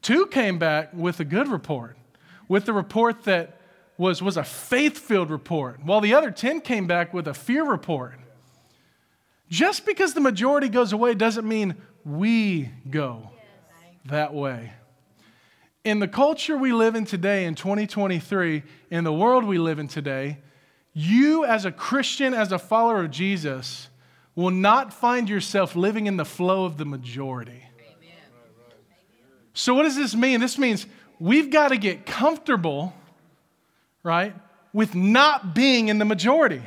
Two 0.00 0.26
came 0.26 0.58
back 0.58 0.90
with 0.94 1.20
a 1.20 1.24
good 1.24 1.48
report, 1.48 1.96
with 2.48 2.64
the 2.64 2.72
report 2.72 3.24
that 3.24 3.60
was, 3.96 4.22
was 4.22 4.36
a 4.36 4.44
faith 4.44 4.96
filled 4.96 5.30
report, 5.30 5.84
while 5.84 6.00
the 6.00 6.14
other 6.14 6.30
10 6.30 6.60
came 6.60 6.86
back 6.86 7.12
with 7.12 7.26
a 7.26 7.34
fear 7.34 7.64
report. 7.64 8.14
Just 9.50 9.84
because 9.84 10.14
the 10.14 10.20
majority 10.20 10.68
goes 10.68 10.92
away 10.92 11.14
doesn't 11.14 11.46
mean 11.46 11.74
we 12.08 12.70
go 12.90 13.30
that 14.06 14.32
way. 14.32 14.72
In 15.84 16.00
the 16.00 16.08
culture 16.08 16.56
we 16.56 16.72
live 16.72 16.94
in 16.94 17.04
today, 17.04 17.44
in 17.44 17.54
2023, 17.54 18.62
in 18.90 19.04
the 19.04 19.12
world 19.12 19.44
we 19.44 19.58
live 19.58 19.78
in 19.78 19.88
today, 19.88 20.38
you 20.92 21.44
as 21.44 21.64
a 21.64 21.72
Christian, 21.72 22.34
as 22.34 22.50
a 22.50 22.58
follower 22.58 23.04
of 23.04 23.10
Jesus, 23.10 23.88
will 24.34 24.50
not 24.50 24.92
find 24.92 25.28
yourself 25.28 25.76
living 25.76 26.06
in 26.06 26.16
the 26.16 26.24
flow 26.24 26.64
of 26.64 26.78
the 26.78 26.84
majority. 26.84 27.62
So, 29.52 29.74
what 29.74 29.82
does 29.82 29.96
this 29.96 30.14
mean? 30.14 30.40
This 30.40 30.56
means 30.58 30.86
we've 31.18 31.50
got 31.50 31.68
to 31.68 31.76
get 31.76 32.06
comfortable, 32.06 32.94
right, 34.02 34.34
with 34.72 34.94
not 34.94 35.54
being 35.54 35.88
in 35.88 35.98
the 35.98 36.04
majority. 36.04 36.62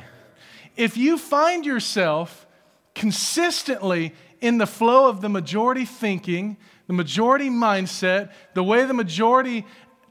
If 0.76 0.96
you 0.96 1.18
find 1.18 1.64
yourself 1.64 2.46
consistently 2.94 4.14
in 4.42 4.58
the 4.58 4.66
flow 4.66 5.08
of 5.08 5.20
the 5.20 5.28
majority 5.28 5.84
thinking, 5.84 6.56
the 6.88 6.92
majority 6.92 7.48
mindset, 7.48 8.30
the 8.54 8.62
way 8.62 8.84
the 8.84 8.92
majority 8.92 9.64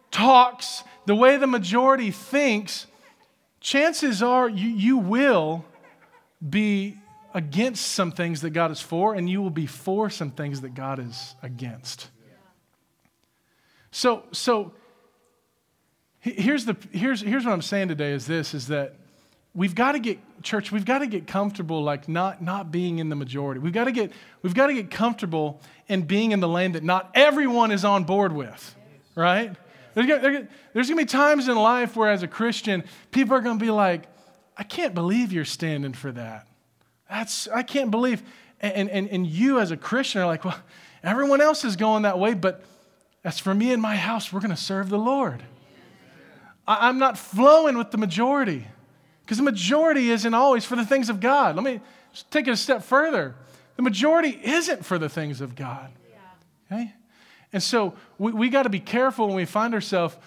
talks, 0.10 0.84
the 1.06 1.16
way 1.16 1.38
the 1.38 1.48
majority 1.48 2.12
thinks, 2.12 2.88
chances 3.60 4.24
are 4.24 4.50
you, 4.50 4.70
you 4.70 4.98
will 4.98 5.66
be 6.48 6.98
against 7.34 7.88
some 7.88 8.12
things 8.12 8.42
that 8.42 8.50
God 8.52 8.72
is 8.72 8.82
for, 8.82 9.14
and 9.14 9.30
you 9.30 9.42
will 9.42 9.50
be 9.50 9.66
for 9.66 10.10
some 10.10 10.32
things 10.32 10.62
that 10.62 10.74
God 10.74 11.00
is 11.00 11.36
against. 11.44 12.10
So, 13.92 14.24
so 14.32 14.74
here's, 16.20 16.66
the, 16.66 16.78
here's, 16.92 17.22
here's 17.22 17.46
what 17.46 17.52
I'm 17.52 17.62
saying 17.62 17.90
today 17.90 18.12
is 18.12 18.26
this, 18.26 18.54
is 18.54 18.68
that 18.68 18.96
we've 19.53 19.75
got 19.75 19.93
to 19.93 20.00
get 20.00 20.20
church 20.41 20.72
we've 20.72 20.86
got 20.86 21.00
to 21.00 21.08
get 21.08 21.27
comfortable 21.27 21.84
like 21.84 22.10
not 22.10 22.41
not 22.41 22.72
being 22.72 23.00
in 23.00 23.10
the 23.10 23.15
majority. 23.15 23.60
We've 23.60 23.74
got 23.74 23.84
to 23.84 23.91
get 23.91 24.12
we've 24.41 24.55
got 24.55 24.67
to 24.67 24.74
get 24.74 24.89
comfortable 24.89 25.62
in 25.88 26.03
being 26.03 26.31
in 26.31 26.39
the 26.39 26.48
lane 26.48 26.72
that 26.72 26.84
not 26.84 27.12
everyone 27.13 27.72
is 27.72 27.86
on 27.86 28.03
board 28.03 28.34
with 28.34 28.75
right? 29.15 29.55
There's 29.93 30.08
going 30.08 30.48
to 30.74 30.96
be 30.96 31.05
times 31.05 31.50
in 31.50 31.58
life 31.58 31.96
where 31.96 32.10
as 32.10 32.24
a 32.24 32.27
christian 32.27 32.84
people 33.12 33.36
are 33.36 33.41
going 33.41 33.60
to 33.60 33.65
be 33.65 33.72
like 33.72 34.03
i 34.58 34.63
can't 34.63 34.93
believe 34.93 35.31
you're 35.34 35.46
standing 35.46 35.93
for 35.93 36.12
that. 36.13 36.48
That's 37.10 37.48
i 37.50 37.63
can't 37.63 37.91
believe 37.91 38.24
and, 38.60 38.89
and, 38.89 39.10
and 39.10 39.27
you 39.27 39.60
as 39.60 39.72
a 39.72 39.77
christian 39.77 40.22
are 40.22 40.27
like 40.27 40.46
well 40.46 40.60
everyone 41.03 41.41
else 41.41 41.65
is 41.65 41.75
going 41.75 42.03
that 42.03 42.20
way 42.20 42.34
but 42.34 42.63
as 43.24 43.38
for 43.38 43.53
me 43.53 43.74
and 43.74 43.81
my 43.81 43.96
house 43.96 44.31
we're 44.31 44.39
going 44.39 44.51
to 44.51 44.58
serve 44.58 44.89
the 44.89 45.00
lord. 45.00 45.43
I, 46.67 46.88
i'm 46.88 46.98
not 46.98 47.17
flowing 47.17 47.77
with 47.77 47.91
the 47.91 47.98
majority 47.98 48.67
because 49.32 49.38
the 49.38 49.50
majority 49.50 50.10
isn't 50.10 50.34
always 50.34 50.66
for 50.66 50.76
the 50.76 50.86
things 50.86 51.08
of 51.08 51.22
God. 51.22 51.56
Let 51.56 51.64
me 51.64 51.80
take 52.32 52.50
it 52.50 52.52
a 52.52 52.58
step 52.58 52.84
further. 52.84 53.34
The 53.78 53.82
majority 53.82 54.38
isn't 54.44 54.84
for 54.84 55.00
the 55.00 55.08
things 55.08 55.40
of 55.40 55.56
God. 55.56 55.90
Okay? 56.70 56.94
And 57.54 57.64
so 57.64 57.94
we, 58.18 58.34
we 58.34 58.50
got 58.50 58.64
to 58.64 58.70
be 58.70 58.82
careful 58.82 59.28
when 59.28 59.38
we 59.38 59.46
find 59.46 59.74
ourselves 59.74 60.18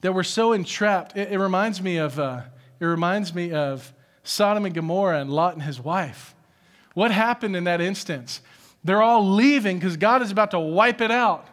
that 0.00 0.14
we're 0.14 0.22
so 0.22 0.54
entrapped. 0.54 1.14
It, 1.14 1.30
it 1.32 1.38
reminds 1.38 1.82
me 1.82 1.98
of 1.98 2.18
uh, 2.18 2.40
it 2.80 2.86
reminds 2.86 3.34
me 3.34 3.52
of 3.52 3.92
Sodom 4.22 4.64
and 4.64 4.74
Gomorrah 4.74 5.20
and 5.20 5.30
Lot 5.30 5.52
and 5.52 5.62
his 5.62 5.78
wife. 5.78 6.34
What 6.94 7.10
happened 7.10 7.54
in 7.54 7.64
that 7.64 7.82
instance? 7.82 8.40
They're 8.82 9.02
all 9.02 9.28
leaving 9.28 9.78
because 9.78 9.98
God 9.98 10.22
is 10.22 10.30
about 10.30 10.52
to 10.52 10.58
wipe 10.58 11.02
it 11.02 11.10
out. 11.10 11.46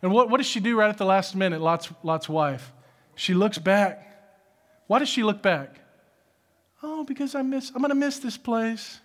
And 0.00 0.10
what, 0.10 0.30
what 0.30 0.38
does 0.38 0.46
she 0.46 0.60
do 0.60 0.74
right 0.74 0.88
at 0.88 0.96
the 0.96 1.04
last 1.04 1.36
minute, 1.36 1.60
Lot's, 1.60 1.90
Lot's 2.02 2.30
wife? 2.30 2.72
She 3.14 3.34
looks 3.34 3.58
back. 3.58 4.08
Why 4.86 4.98
does 4.98 5.10
she 5.10 5.22
look 5.22 5.42
back? 5.42 5.81
Oh, 6.82 7.04
because 7.04 7.34
I 7.34 7.42
miss, 7.42 7.70
I'm 7.70 7.78
going 7.78 7.90
to 7.90 7.94
miss 7.94 8.18
this 8.18 8.36
place. 8.36 8.98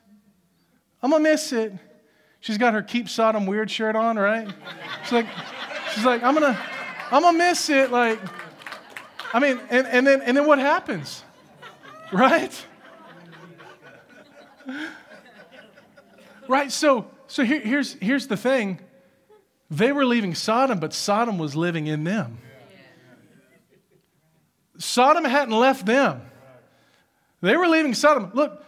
I'm 1.02 1.12
going 1.12 1.24
to 1.24 1.30
miss 1.30 1.54
it. 1.54 1.74
She's 2.40 2.58
got 2.58 2.74
her 2.74 2.82
Keep 2.82 3.08
Sodom 3.10 3.46
Weird 3.46 3.70
shirt 3.70 3.96
on, 3.96 4.18
right? 4.18 4.48
She's 5.04 5.12
like, 5.12 5.28
she's 5.94 6.06
like 6.06 6.24
I'm 6.24 6.36
going 6.36 6.54
to, 6.54 6.60
I'm 7.12 7.22
going 7.22 7.36
to 7.36 7.38
miss 7.38 7.70
it. 7.70 7.92
Like, 7.92 8.20
I 9.34 9.40
mean, 9.40 9.60
and, 9.70 9.86
and, 9.88 10.08
then, 10.08 10.22
and 10.22 10.36
then 10.36 10.48
what 10.48 10.60
happens? 10.60 11.24
Right? 12.12 12.66
Right? 16.48 16.72
So, 16.72 17.08
so 17.28 17.44
here, 17.44 17.60
here's, 17.60 17.94
here's 17.94 18.28
the 18.28 18.38
thing 18.38 18.80
they 19.70 19.92
were 19.92 20.06
leaving 20.06 20.34
Sodom, 20.34 20.80
but 20.80 20.94
Sodom 20.94 21.38
was 21.38 21.56
living 21.56 21.88
in 21.88 22.06
them. 22.06 22.40
Sodom 24.78 25.26
hadn't 25.26 25.54
left 25.54 25.86
them. 25.86 26.22
They 27.42 27.56
were 27.56 27.68
leaving 27.68 27.94
Sodom. 27.94 28.32
Look, 28.34 28.64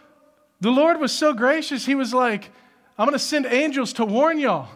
the 0.60 0.70
Lord 0.70 1.00
was 1.00 1.12
so 1.12 1.32
gracious, 1.32 1.86
He 1.86 1.94
was 1.94 2.12
like, 2.14 2.50
I'm 2.98 3.06
going 3.06 3.18
to 3.18 3.18
send 3.18 3.46
angels 3.46 3.94
to 3.94 4.04
warn 4.04 4.38
y'all. 4.38 4.68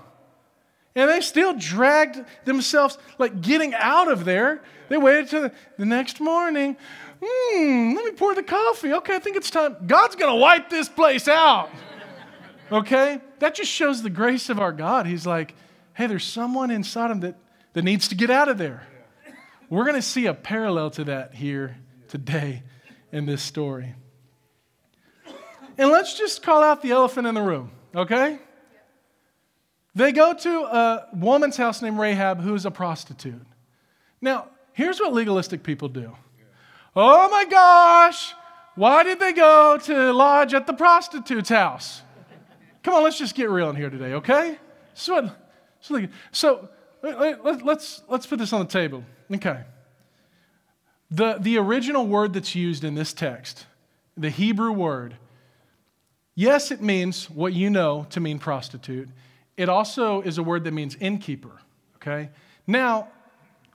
And 0.97 1.11
they 1.11 1.21
still 1.21 1.55
dragged 1.55 2.25
themselves, 2.45 2.97
like 3.19 3.41
getting 3.43 3.75
out 3.75 4.11
of 4.11 4.25
there. 4.25 4.63
They 4.89 4.97
waited 4.97 5.29
till 5.29 5.51
the, 5.77 5.85
next 5.85 6.21
morning. 6.21 6.77
Hmm, 7.23 7.95
let 7.95 8.05
me 8.05 8.13
pour 8.13 8.35
the 8.35 8.43
coffee. 8.43 8.93
Okay, 8.95 9.17
I 9.17 9.19
think 9.19 9.37
it's 9.37 9.51
time. 9.51 9.77
God's 9.87 10.15
going 10.15 10.33
to 10.33 10.41
wipe 10.41 10.71
this 10.71 10.89
place 10.89 11.27
out. 11.27 11.69
Okay? 12.71 13.21
That 13.41 13.55
just 13.57 13.71
shows 13.71 14.03
the 14.03 14.11
grace 14.11 14.49
of 14.49 14.61
our 14.61 14.73
God. 14.73 15.07
He's 15.07 15.27
like, 15.27 15.55
hey, 15.95 16.07
there's 16.07 16.25
someone 16.25 16.71
in 16.71 16.85
Sodom 16.85 17.21
that, 17.21 17.37
that 17.73 17.83
needs 17.83 18.09
to 18.09 18.15
get 18.15 18.31
out 18.31 18.49
of 18.49 18.57
there. 18.57 18.87
We're 19.69 19.85
going 19.85 19.97
to 19.97 20.03
see 20.03 20.27
a 20.27 20.35
parallel 20.35 20.91
to 20.93 21.05
that 21.05 21.35
here 21.35 21.77
today 22.09 22.63
in 23.14 23.26
this 23.26 23.42
story. 23.42 23.94
And 25.78 25.90
let's 25.90 26.18
just 26.18 26.42
call 26.42 26.62
out 26.62 26.83
the 26.83 26.90
elephant 26.90 27.28
in 27.28 27.35
the 27.35 27.42
room, 27.42 27.71
okay? 27.94 28.40
They 29.94 30.11
go 30.11 30.35
to 30.35 30.50
a 30.64 31.06
woman's 31.14 31.56
house 31.56 31.80
named 31.80 31.99
Rahab 31.99 32.40
who's 32.40 32.66
a 32.66 32.73
prostitute. 32.73 33.47
Now, 34.21 34.49
here's 34.73 34.99
what 34.99 35.12
legalistic 35.12 35.62
people 35.62 35.88
do 35.88 36.12
Oh 36.97 37.28
my 37.30 37.44
gosh, 37.44 38.35
why 38.75 39.04
did 39.04 39.21
they 39.21 39.33
go 39.33 39.78
to 39.78 40.12
lodge 40.12 40.52
at 40.52 40.66
the 40.66 40.73
prostitute's 40.75 41.49
house? 41.49 42.02
Come 42.83 42.94
on, 42.94 43.04
let's 43.04 43.18
just 43.18 43.37
get 43.37 43.49
real 43.49 43.71
in 43.71 43.76
here 43.76 43.90
today, 43.90 44.14
okay? 44.14 44.59
So, 44.94 45.30
so 46.33 46.68
let, 47.02 47.64
let's, 47.64 48.02
let's 48.09 48.26
put 48.26 48.40
this 48.40 48.52
on 48.52 48.61
the 48.61 48.73
table. 48.73 49.04
Okay. 49.33 49.62
The, 51.14 51.37
the 51.38 51.59
original 51.59 52.09
word 52.09 52.33
that's 52.33 52.56
used 52.56 52.83
in 52.83 52.97
this 52.97 53.12
text, 53.12 53.66
the 54.16 54.30
Hebrew 54.30 54.73
word, 54.73 55.16
yes, 56.35 56.73
it 56.73 56.83
means 56.83 57.30
what 57.30 57.52
you 57.52 57.71
know 57.71 58.04
to 58.11 58.18
mean 58.18 58.40
prostitute. 58.40 59.09
It 59.56 59.68
also 59.68 60.23
is 60.23 60.38
a 60.38 60.42
word 60.42 60.64
that 60.64 60.73
means 60.73 60.97
innkeeper, 60.97 61.52
okay? 61.97 62.30
Now, 62.66 63.09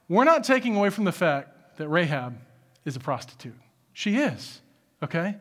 we're 0.10 0.26
not 0.26 0.44
taking 0.44 0.76
away 0.76 0.90
from 0.90 1.06
the 1.06 1.14
fact 1.14 1.78
that 1.78 1.88
Rahab 1.88 2.38
is 2.84 2.98
a 2.98 3.00
prostitute. 3.00 3.56
She 3.94 4.18
is, 4.18 4.60
okay? 5.02 5.38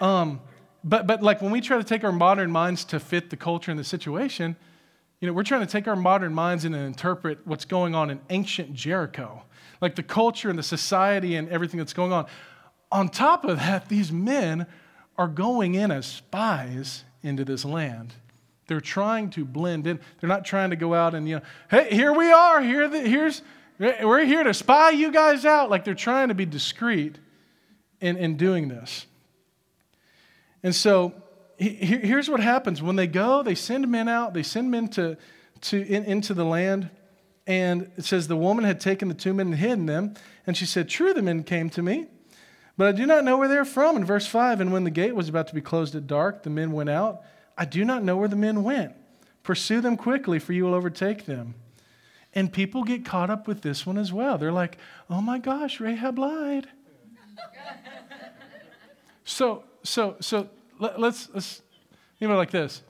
Um, 0.00 0.40
but, 0.82 1.06
but 1.06 1.22
like 1.22 1.42
when 1.42 1.50
we 1.50 1.60
try 1.60 1.76
to 1.76 1.84
take 1.84 2.02
our 2.02 2.12
modern 2.12 2.50
minds 2.50 2.82
to 2.86 2.98
fit 2.98 3.28
the 3.28 3.36
culture 3.36 3.70
and 3.70 3.78
the 3.78 3.84
situation, 3.84 4.56
you 5.20 5.26
know, 5.26 5.32
we're 5.32 5.44
trying 5.44 5.62
to 5.62 5.66
take 5.66 5.88
our 5.88 5.96
modern 5.96 6.34
minds 6.34 6.64
and 6.64 6.74
interpret 6.74 7.38
what's 7.46 7.64
going 7.64 7.94
on 7.94 8.10
in 8.10 8.20
ancient 8.28 8.74
Jericho, 8.74 9.42
like 9.80 9.94
the 9.94 10.02
culture 10.02 10.50
and 10.50 10.58
the 10.58 10.62
society 10.62 11.36
and 11.36 11.48
everything 11.48 11.78
that's 11.78 11.94
going 11.94 12.12
on. 12.12 12.26
On 12.92 13.08
top 13.08 13.44
of 13.44 13.58
that, 13.58 13.88
these 13.88 14.12
men 14.12 14.66
are 15.16 15.28
going 15.28 15.74
in 15.74 15.90
as 15.90 16.06
spies 16.06 17.04
into 17.22 17.44
this 17.44 17.64
land. 17.64 18.12
They're 18.66 18.80
trying 18.80 19.30
to 19.30 19.44
blend 19.44 19.86
in. 19.86 20.00
They're 20.20 20.28
not 20.28 20.44
trying 20.44 20.70
to 20.70 20.76
go 20.76 20.92
out 20.92 21.14
and, 21.14 21.28
you 21.28 21.36
know, 21.36 21.42
hey, 21.70 21.88
here 21.90 22.12
we 22.12 22.30
are. 22.30 22.60
Here 22.60 22.88
the, 22.88 23.00
here's, 23.00 23.42
we're 23.78 24.24
here 24.24 24.42
to 24.42 24.52
spy 24.52 24.90
you 24.90 25.10
guys 25.10 25.44
out. 25.44 25.70
Like 25.70 25.84
they're 25.84 25.94
trying 25.94 26.28
to 26.28 26.34
be 26.34 26.44
discreet 26.44 27.18
in, 28.00 28.16
in 28.16 28.36
doing 28.36 28.68
this. 28.68 29.06
And 30.62 30.74
so 30.74 31.14
here's 31.58 32.28
what 32.28 32.40
happens 32.40 32.82
when 32.82 32.96
they 32.96 33.06
go, 33.06 33.42
they 33.42 33.54
send 33.54 33.88
men 33.88 34.08
out, 34.08 34.34
they 34.34 34.42
send 34.42 34.70
men 34.70 34.88
to, 34.88 35.16
to, 35.62 35.80
in, 35.86 36.04
into 36.04 36.34
the 36.34 36.44
land. 36.44 36.90
And 37.46 37.90
it 37.96 38.04
says 38.04 38.28
the 38.28 38.36
woman 38.36 38.64
had 38.64 38.80
taken 38.80 39.08
the 39.08 39.14
two 39.14 39.32
men 39.32 39.46
and 39.48 39.56
hidden 39.56 39.86
them. 39.86 40.14
And 40.46 40.56
she 40.56 40.66
said, 40.66 40.88
True, 40.88 41.14
the 41.14 41.22
men 41.22 41.44
came 41.44 41.70
to 41.70 41.82
me, 41.82 42.06
but 42.76 42.88
I 42.88 42.92
do 42.92 43.06
not 43.06 43.24
know 43.24 43.36
where 43.36 43.48
they're 43.48 43.64
from. 43.64 43.96
In 43.96 44.04
verse 44.04 44.26
5, 44.26 44.60
and 44.60 44.72
when 44.72 44.84
the 44.84 44.90
gate 44.90 45.14
was 45.14 45.28
about 45.28 45.48
to 45.48 45.54
be 45.54 45.60
closed 45.60 45.94
at 45.94 46.06
dark, 46.06 46.42
the 46.42 46.50
men 46.50 46.72
went 46.72 46.90
out. 46.90 47.22
I 47.56 47.64
do 47.64 47.84
not 47.84 48.02
know 48.02 48.16
where 48.16 48.28
the 48.28 48.36
men 48.36 48.62
went. 48.62 48.94
Pursue 49.42 49.80
them 49.80 49.96
quickly, 49.96 50.38
for 50.38 50.52
you 50.52 50.64
will 50.64 50.74
overtake 50.74 51.24
them. 51.24 51.54
And 52.34 52.52
people 52.52 52.84
get 52.84 53.04
caught 53.04 53.30
up 53.30 53.48
with 53.48 53.62
this 53.62 53.86
one 53.86 53.96
as 53.96 54.12
well. 54.12 54.36
They're 54.36 54.52
like, 54.52 54.76
oh 55.08 55.22
my 55.22 55.38
gosh, 55.38 55.80
Rahab 55.80 56.18
lied. 56.18 56.68
so, 59.24 59.64
so, 59.84 60.16
so 60.20 60.50
let, 60.78 60.98
us 61.02 61.28
let's 61.32 61.62
think 62.18 62.28
about 62.28 62.34
it 62.34 62.38
like 62.38 62.50
this. 62.50 62.82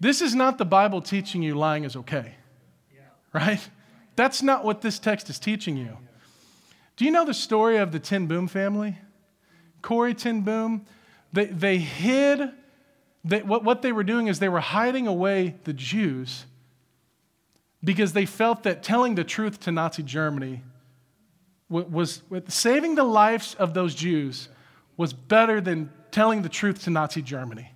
This 0.00 0.20
is 0.20 0.34
not 0.34 0.58
the 0.58 0.64
Bible 0.64 1.00
teaching 1.00 1.42
you 1.42 1.54
lying 1.54 1.84
is 1.84 1.96
okay, 1.96 2.34
right? 3.32 3.60
That's 4.14 4.42
not 4.42 4.64
what 4.64 4.80
this 4.80 4.98
text 4.98 5.30
is 5.30 5.38
teaching 5.38 5.76
you. 5.76 5.96
Do 6.96 7.04
you 7.04 7.10
know 7.10 7.24
the 7.24 7.34
story 7.34 7.76
of 7.76 7.92
the 7.92 7.98
ten 7.98 8.26
Boom 8.26 8.48
family? 8.48 8.98
Corrie 9.82 10.14
ten 10.14 10.40
Boom. 10.40 10.86
They, 11.32 11.46
they 11.46 11.78
hid, 11.78 12.50
they, 13.24 13.42
what, 13.42 13.62
what 13.64 13.82
they 13.82 13.92
were 13.92 14.04
doing 14.04 14.28
is 14.28 14.38
they 14.38 14.48
were 14.48 14.60
hiding 14.60 15.06
away 15.06 15.56
the 15.64 15.72
Jews 15.72 16.46
because 17.84 18.14
they 18.14 18.24
felt 18.26 18.62
that 18.62 18.82
telling 18.82 19.14
the 19.14 19.24
truth 19.24 19.60
to 19.60 19.72
Nazi 19.72 20.02
Germany 20.02 20.62
was, 21.68 22.22
was 22.30 22.44
saving 22.48 22.94
the 22.94 23.04
lives 23.04 23.54
of 23.54 23.74
those 23.74 23.94
Jews 23.94 24.48
was 24.96 25.12
better 25.12 25.60
than 25.60 25.90
telling 26.16 26.40
the 26.40 26.48
truth 26.48 26.84
to 26.84 26.88
Nazi 26.88 27.20
Germany. 27.20 27.70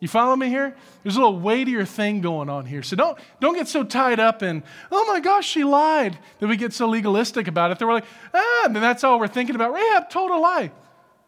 You 0.00 0.08
follow 0.08 0.34
me 0.34 0.48
here? 0.48 0.74
There's 1.04 1.14
a 1.14 1.20
little 1.20 1.38
weightier 1.38 1.84
thing 1.84 2.20
going 2.20 2.50
on 2.50 2.66
here. 2.66 2.82
So 2.82 2.96
don't, 2.96 3.16
don't 3.38 3.54
get 3.54 3.68
so 3.68 3.84
tied 3.84 4.18
up 4.18 4.42
in, 4.42 4.64
oh 4.90 5.04
my 5.06 5.20
gosh, 5.20 5.46
she 5.46 5.62
lied, 5.62 6.18
that 6.40 6.48
we 6.48 6.56
get 6.56 6.72
so 6.72 6.88
legalistic 6.88 7.46
about 7.46 7.70
it. 7.70 7.78
That 7.78 7.86
we're 7.86 7.92
like, 7.92 8.06
ah, 8.34 8.62
and 8.64 8.74
that's 8.74 9.04
all 9.04 9.20
we're 9.20 9.28
thinking 9.28 9.54
about. 9.54 9.72
Rahab 9.72 10.10
told 10.10 10.32
a 10.32 10.36
lie. 10.36 10.72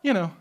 You 0.03 0.15
know, 0.15 0.33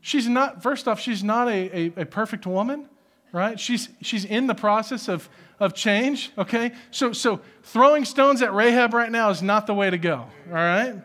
she's 0.00 0.28
not, 0.28 0.60
first 0.60 0.88
off, 0.88 0.98
she's 0.98 1.22
not 1.22 1.46
a, 1.46 1.92
a, 1.98 2.02
a 2.02 2.04
perfect 2.04 2.44
woman, 2.44 2.88
right? 3.30 3.60
She's, 3.60 3.90
she's 4.02 4.24
in 4.24 4.48
the 4.48 4.56
process 4.56 5.08
of, 5.08 5.28
of 5.60 5.72
change, 5.72 6.32
okay? 6.36 6.72
So, 6.90 7.12
so 7.12 7.42
throwing 7.62 8.04
stones 8.04 8.42
at 8.42 8.52
Rahab 8.52 8.92
right 8.92 9.12
now 9.12 9.30
is 9.30 9.40
not 9.40 9.68
the 9.68 9.74
way 9.74 9.88
to 9.88 9.98
go, 9.98 10.16
all 10.48 10.52
right? 10.52 10.96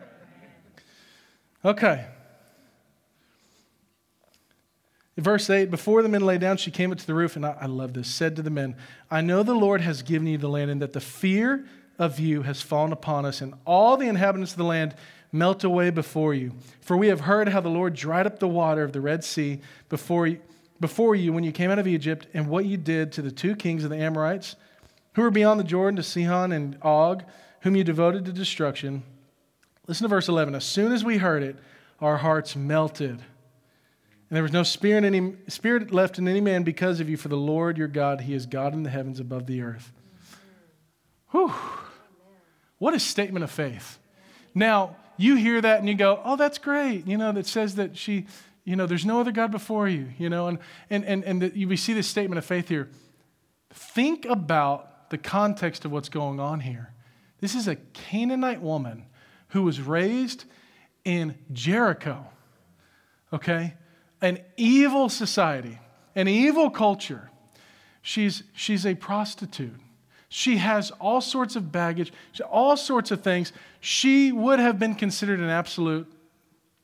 Okay. 1.64 2.06
Verse 5.16 5.48
8 5.48 5.70
Before 5.70 6.02
the 6.02 6.08
men 6.08 6.22
lay 6.22 6.38
down, 6.38 6.56
she 6.56 6.70
came 6.70 6.90
up 6.90 6.98
to 6.98 7.06
the 7.06 7.14
roof, 7.14 7.36
and 7.36 7.46
I, 7.46 7.56
I, 7.60 7.66
love 7.66 7.94
this, 7.94 8.08
said 8.08 8.36
to 8.36 8.42
the 8.42 8.50
men, 8.50 8.76
I 9.10 9.20
know 9.20 9.42
the 9.42 9.54
Lord 9.54 9.80
has 9.80 10.02
given 10.02 10.26
you 10.26 10.38
the 10.38 10.48
land, 10.48 10.70
and 10.70 10.82
that 10.82 10.92
the 10.92 11.00
fear 11.00 11.64
of 11.98 12.18
you 12.18 12.42
has 12.42 12.60
fallen 12.60 12.92
upon 12.92 13.24
us, 13.24 13.40
and 13.40 13.54
all 13.64 13.96
the 13.96 14.08
inhabitants 14.08 14.52
of 14.52 14.58
the 14.58 14.64
land 14.64 14.94
melt 15.30 15.64
away 15.64 15.90
before 15.90 16.34
you. 16.34 16.52
For 16.80 16.96
we 16.96 17.08
have 17.08 17.20
heard 17.20 17.48
how 17.48 17.60
the 17.60 17.68
Lord 17.68 17.94
dried 17.94 18.26
up 18.26 18.38
the 18.38 18.48
water 18.48 18.82
of 18.82 18.92
the 18.92 19.00
Red 19.00 19.24
Sea 19.24 19.60
before 19.88 20.30
before 20.80 21.14
you 21.14 21.32
when 21.32 21.44
you 21.44 21.52
came 21.52 21.70
out 21.70 21.78
of 21.78 21.86
Egypt, 21.86 22.26
and 22.34 22.48
what 22.48 22.66
you 22.66 22.76
did 22.76 23.12
to 23.12 23.22
the 23.22 23.30
two 23.30 23.54
kings 23.54 23.84
of 23.84 23.90
the 23.90 23.96
Amorites, 23.96 24.56
who 25.14 25.22
were 25.22 25.30
beyond 25.30 25.60
the 25.60 25.64
Jordan, 25.64 25.96
to 25.96 26.02
Sihon 26.02 26.50
and 26.50 26.76
Og, 26.82 27.22
whom 27.60 27.76
you 27.76 27.84
devoted 27.84 28.24
to 28.24 28.32
destruction. 28.32 29.04
Listen 29.86 30.04
to 30.04 30.08
verse 30.08 30.28
11. 30.28 30.54
As 30.54 30.64
soon 30.64 30.92
as 30.92 31.04
we 31.04 31.18
heard 31.18 31.44
it, 31.44 31.56
our 32.00 32.16
hearts 32.16 32.56
melted 32.56 33.22
and 34.30 34.36
there 34.36 34.42
was 34.42 34.52
no 34.52 34.62
spirit, 34.62 35.04
any, 35.04 35.34
spirit 35.48 35.92
left 35.92 36.18
in 36.18 36.26
any 36.26 36.40
man 36.40 36.62
because 36.62 37.00
of 37.00 37.08
you, 37.08 37.16
for 37.16 37.28
the 37.28 37.36
Lord 37.36 37.76
your 37.76 37.88
God, 37.88 38.22
He 38.22 38.34
is 38.34 38.46
God 38.46 38.72
in 38.72 38.82
the 38.82 38.90
heavens 38.90 39.20
above 39.20 39.46
the 39.46 39.60
earth. 39.62 39.92
Whew. 41.30 41.52
What 42.78 42.94
a 42.94 43.00
statement 43.00 43.44
of 43.44 43.50
faith. 43.50 43.98
Now, 44.54 44.96
you 45.16 45.36
hear 45.36 45.60
that 45.60 45.80
and 45.80 45.88
you 45.88 45.94
go, 45.94 46.20
oh, 46.24 46.36
that's 46.36 46.58
great. 46.58 47.06
You 47.06 47.16
know, 47.16 47.32
that 47.32 47.46
says 47.46 47.76
that 47.76 47.96
she, 47.96 48.26
you 48.64 48.76
know, 48.76 48.86
there's 48.86 49.06
no 49.06 49.20
other 49.20 49.32
God 49.32 49.50
before 49.50 49.88
you, 49.88 50.08
you 50.18 50.28
know, 50.28 50.48
and, 50.48 50.58
and, 50.90 51.04
and, 51.04 51.24
and 51.24 51.42
the, 51.42 51.66
we 51.66 51.76
see 51.76 51.92
this 51.92 52.06
statement 52.06 52.38
of 52.38 52.44
faith 52.44 52.68
here. 52.68 52.88
Think 53.72 54.24
about 54.24 55.10
the 55.10 55.18
context 55.18 55.84
of 55.84 55.92
what's 55.92 56.08
going 56.08 56.40
on 56.40 56.60
here. 56.60 56.92
This 57.40 57.54
is 57.54 57.68
a 57.68 57.76
Canaanite 57.76 58.62
woman 58.62 59.06
who 59.48 59.62
was 59.62 59.80
raised 59.80 60.44
in 61.04 61.36
Jericho, 61.52 62.26
okay? 63.32 63.74
An 64.24 64.38
evil 64.56 65.10
society, 65.10 65.78
an 66.16 66.28
evil 66.28 66.70
culture. 66.70 67.30
She's, 68.00 68.42
she's 68.54 68.86
a 68.86 68.94
prostitute. 68.94 69.78
She 70.30 70.56
has 70.56 70.90
all 70.92 71.20
sorts 71.20 71.56
of 71.56 71.70
baggage, 71.70 72.10
all 72.50 72.78
sorts 72.78 73.10
of 73.10 73.22
things. 73.22 73.52
She 73.80 74.32
would 74.32 74.60
have 74.60 74.78
been 74.78 74.94
considered 74.94 75.40
an 75.40 75.50
absolute 75.50 76.10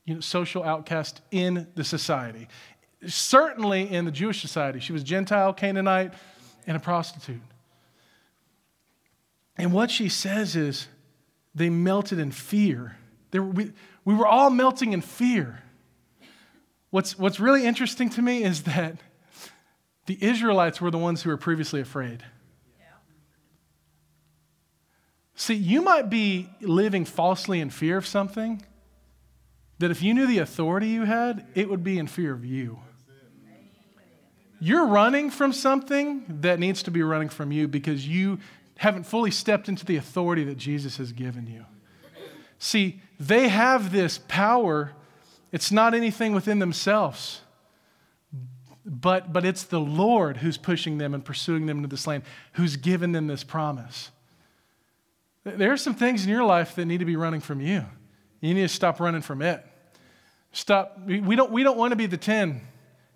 you 0.05 0.13
know, 0.13 0.19
social 0.19 0.63
outcast 0.63 1.21
in 1.31 1.67
the 1.73 1.83
society. 1.83 2.47
Certainly 3.07 3.91
in 3.91 4.05
the 4.05 4.11
Jewish 4.11 4.39
society. 4.39 4.79
She 4.79 4.93
was 4.93 5.03
Gentile, 5.03 5.51
Canaanite, 5.51 6.13
and 6.67 6.77
a 6.77 6.79
prostitute. 6.79 7.41
And 9.57 9.73
what 9.73 9.89
she 9.89 10.09
says 10.09 10.55
is, 10.55 10.87
they 11.55 11.71
melted 11.71 12.19
in 12.19 12.31
fear. 12.31 12.97
We, 13.33 13.71
we 14.05 14.13
were 14.13 14.27
all 14.27 14.51
melting 14.51 14.93
in 14.93 15.01
fear. 15.01 15.63
What's, 16.91 17.17
what's 17.17 17.39
really 17.39 17.65
interesting 17.65 18.09
to 18.11 18.21
me 18.21 18.43
is 18.43 18.63
that 18.63 18.97
the 20.05 20.17
Israelites 20.21 20.79
were 20.79 20.91
the 20.91 20.97
ones 20.97 21.23
who 21.23 21.29
were 21.29 21.37
previously 21.37 21.81
afraid. 21.81 22.23
See, 25.35 25.55
you 25.55 25.81
might 25.81 26.09
be 26.09 26.49
living 26.61 27.05
falsely 27.05 27.61
in 27.61 27.71
fear 27.71 27.97
of 27.97 28.05
something 28.05 28.61
that 29.79 29.89
if 29.89 30.03
you 30.03 30.13
knew 30.13 30.27
the 30.27 30.37
authority 30.37 30.89
you 30.89 31.05
had, 31.05 31.47
it 31.55 31.67
would 31.69 31.83
be 31.83 31.97
in 31.97 32.05
fear 32.05 32.33
of 32.33 32.45
you. 32.45 32.79
You're 34.59 34.85
running 34.85 35.31
from 35.31 35.53
something 35.53 36.23
that 36.41 36.59
needs 36.59 36.83
to 36.83 36.91
be 36.91 37.01
running 37.01 37.29
from 37.29 37.51
you 37.51 37.67
because 37.67 38.07
you 38.07 38.37
haven't 38.77 39.05
fully 39.05 39.31
stepped 39.31 39.67
into 39.67 39.83
the 39.83 39.95
authority 39.95 40.43
that 40.43 40.57
Jesus 40.57 40.97
has 40.97 41.11
given 41.11 41.47
you. 41.47 41.65
See, 42.59 43.01
they 43.19 43.47
have 43.47 43.91
this 43.91 44.19
power 44.27 44.91
it's 45.51 45.71
not 45.71 45.93
anything 45.93 46.33
within 46.33 46.59
themselves, 46.59 47.41
but, 48.85 49.31
but 49.31 49.45
it's 49.45 49.63
the 49.63 49.79
Lord 49.79 50.37
who's 50.37 50.57
pushing 50.57 50.97
them 50.97 51.13
and 51.13 51.23
pursuing 51.23 51.65
them 51.65 51.77
into 51.77 51.89
this 51.89 52.07
land, 52.07 52.23
who's 52.53 52.77
given 52.77 53.11
them 53.11 53.27
this 53.27 53.43
promise. 53.43 54.11
There 55.43 55.71
are 55.71 55.77
some 55.77 55.95
things 55.95 56.23
in 56.23 56.29
your 56.29 56.43
life 56.43 56.75
that 56.75 56.85
need 56.85 56.99
to 56.99 57.05
be 57.05 57.15
running 57.15 57.41
from 57.41 57.61
you. 57.61 57.85
You 58.41 58.53
need 58.53 58.61
to 58.61 58.67
stop 58.67 58.99
running 58.99 59.21
from 59.21 59.41
it. 59.41 59.65
Stop. 60.51 60.99
We 61.05 61.35
don't, 61.35 61.51
we 61.51 61.63
don't 61.63 61.77
want 61.77 61.91
to 61.91 61.95
be 61.95 62.05
the 62.05 62.17
10 62.17 62.61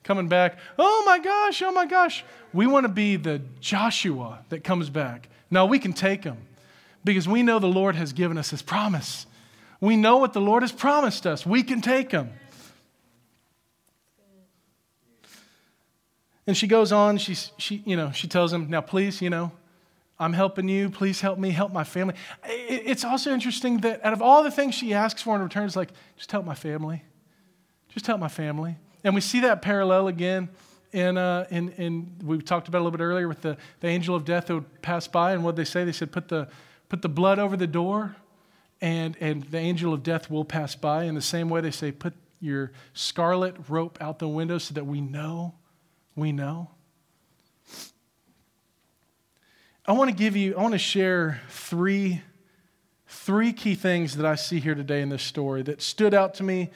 coming 0.04 0.28
back. 0.28 0.58
Oh 0.78 1.04
my 1.06 1.20
gosh, 1.20 1.62
oh 1.62 1.72
my 1.72 1.86
gosh. 1.86 2.24
We 2.54 2.68
want 2.68 2.86
to 2.86 2.92
be 2.92 3.16
the 3.16 3.42
Joshua 3.60 4.40
that 4.50 4.64
comes 4.64 4.90
back. 4.90 5.30
Now 5.52 5.66
we 5.66 5.80
can 5.80 5.94
take 5.94 6.24
him 6.24 6.38
because 7.04 7.28
we 7.28 7.44
know 7.44 7.60
the 7.60 7.68
Lord 7.68 7.96
has 7.96 8.14
given 8.14 8.38
us 8.38 8.52
his 8.52 8.62
promise. 8.62 9.26
We 9.86 9.98
know 9.98 10.18
what 10.18 10.34
the 10.34 10.42
Lord 10.42 10.64
has 10.64 10.72
promised 10.72 11.28
us. 11.28 11.46
We 11.46 11.62
can 11.62 11.80
take 11.80 12.10
them. 12.10 12.32
And 16.48 16.58
she 16.58 16.66
goes 16.66 16.92
on, 16.92 17.20
she, 17.20 17.36
she, 17.60 17.84
you 17.86 17.96
know, 17.96 18.12
she 18.12 18.28
tells 18.28 18.52
him, 18.52 18.68
now 18.68 18.82
please, 18.82 19.22
you 19.22 19.30
know, 19.30 19.52
I'm 20.18 20.34
helping 20.34 20.68
you. 20.68 20.90
Please 20.90 21.22
help 21.22 21.38
me, 21.38 21.52
help 21.52 21.72
my 21.72 21.84
family. 21.84 22.16
It's 22.46 23.04
also 23.04 23.32
interesting 23.32 23.78
that 23.82 24.04
out 24.04 24.14
of 24.14 24.24
all 24.24 24.42
the 24.42 24.50
things 24.50 24.74
she 24.74 24.92
asks 24.92 25.22
for 25.22 25.36
in 25.36 25.44
return, 25.44 25.68
it's 25.68 25.76
like, 25.76 25.92
just 26.18 26.32
help 26.32 26.46
my 26.46 26.56
family. 26.56 27.04
Just 27.90 28.08
help 28.08 28.20
my 28.20 28.28
family. 28.28 28.78
And 29.04 29.14
we 29.14 29.22
see 29.22 29.42
that 29.42 29.62
parallel 29.62 30.08
again 30.08 30.50
in, 30.94 31.16
uh, 31.16 31.46
in, 31.52 31.70
in 31.74 32.16
we 32.24 32.42
talked 32.42 32.68
about 32.68 32.80
a 32.80 32.84
little 32.84 32.98
bit 32.98 33.04
earlier 33.04 33.28
with 33.28 33.42
the, 33.42 33.56
the 33.82 33.88
angel 33.88 34.16
of 34.16 34.26
death 34.26 34.48
that 34.48 34.56
would 34.56 34.82
pass 34.82 35.08
by. 35.08 35.34
And 35.34 35.44
what 35.44 35.56
they 35.56 35.64
say? 35.64 35.84
They 35.84 35.92
said, 35.92 36.12
put 36.12 36.28
the, 36.28 36.48
put 36.90 37.04
the 37.04 37.10
blood 37.10 37.38
over 37.38 37.56
the 37.56 37.68
door 37.68 38.16
and, 38.86 39.18
and 39.20 39.42
the 39.46 39.58
angel 39.58 39.96
of 39.96 40.04
death 40.04 40.30
will 40.30 40.46
pass 40.46 40.76
by. 40.76 41.06
In 41.06 41.16
the 41.16 41.22
same 41.22 41.50
way, 41.50 41.60
they 41.60 41.72
say, 41.72 41.92
put 41.92 42.14
your 42.40 42.72
scarlet 42.94 43.56
rope 43.68 43.98
out 44.00 44.20
the 44.20 44.28
window 44.28 44.60
so 44.60 44.76
that 44.76 44.86
we 44.86 45.02
know, 45.02 45.56
we 46.16 46.32
know. 46.32 46.70
I 49.88 49.94
want 49.94 50.12
to 50.12 50.16
give 50.16 50.36
you, 50.36 50.56
I 50.56 50.62
want 50.62 50.74
to 50.74 50.78
share 50.78 51.42
three, 51.50 52.22
three 53.08 53.54
key 53.54 53.74
things 53.74 54.18
that 54.18 54.26
I 54.26 54.36
see 54.36 54.60
here 54.60 54.76
today 54.76 55.02
in 55.02 55.10
this 55.10 55.24
story 55.24 55.64
that 55.64 55.82
stood 55.82 56.14
out 56.14 56.36
to 56.36 56.44
me 56.44 56.70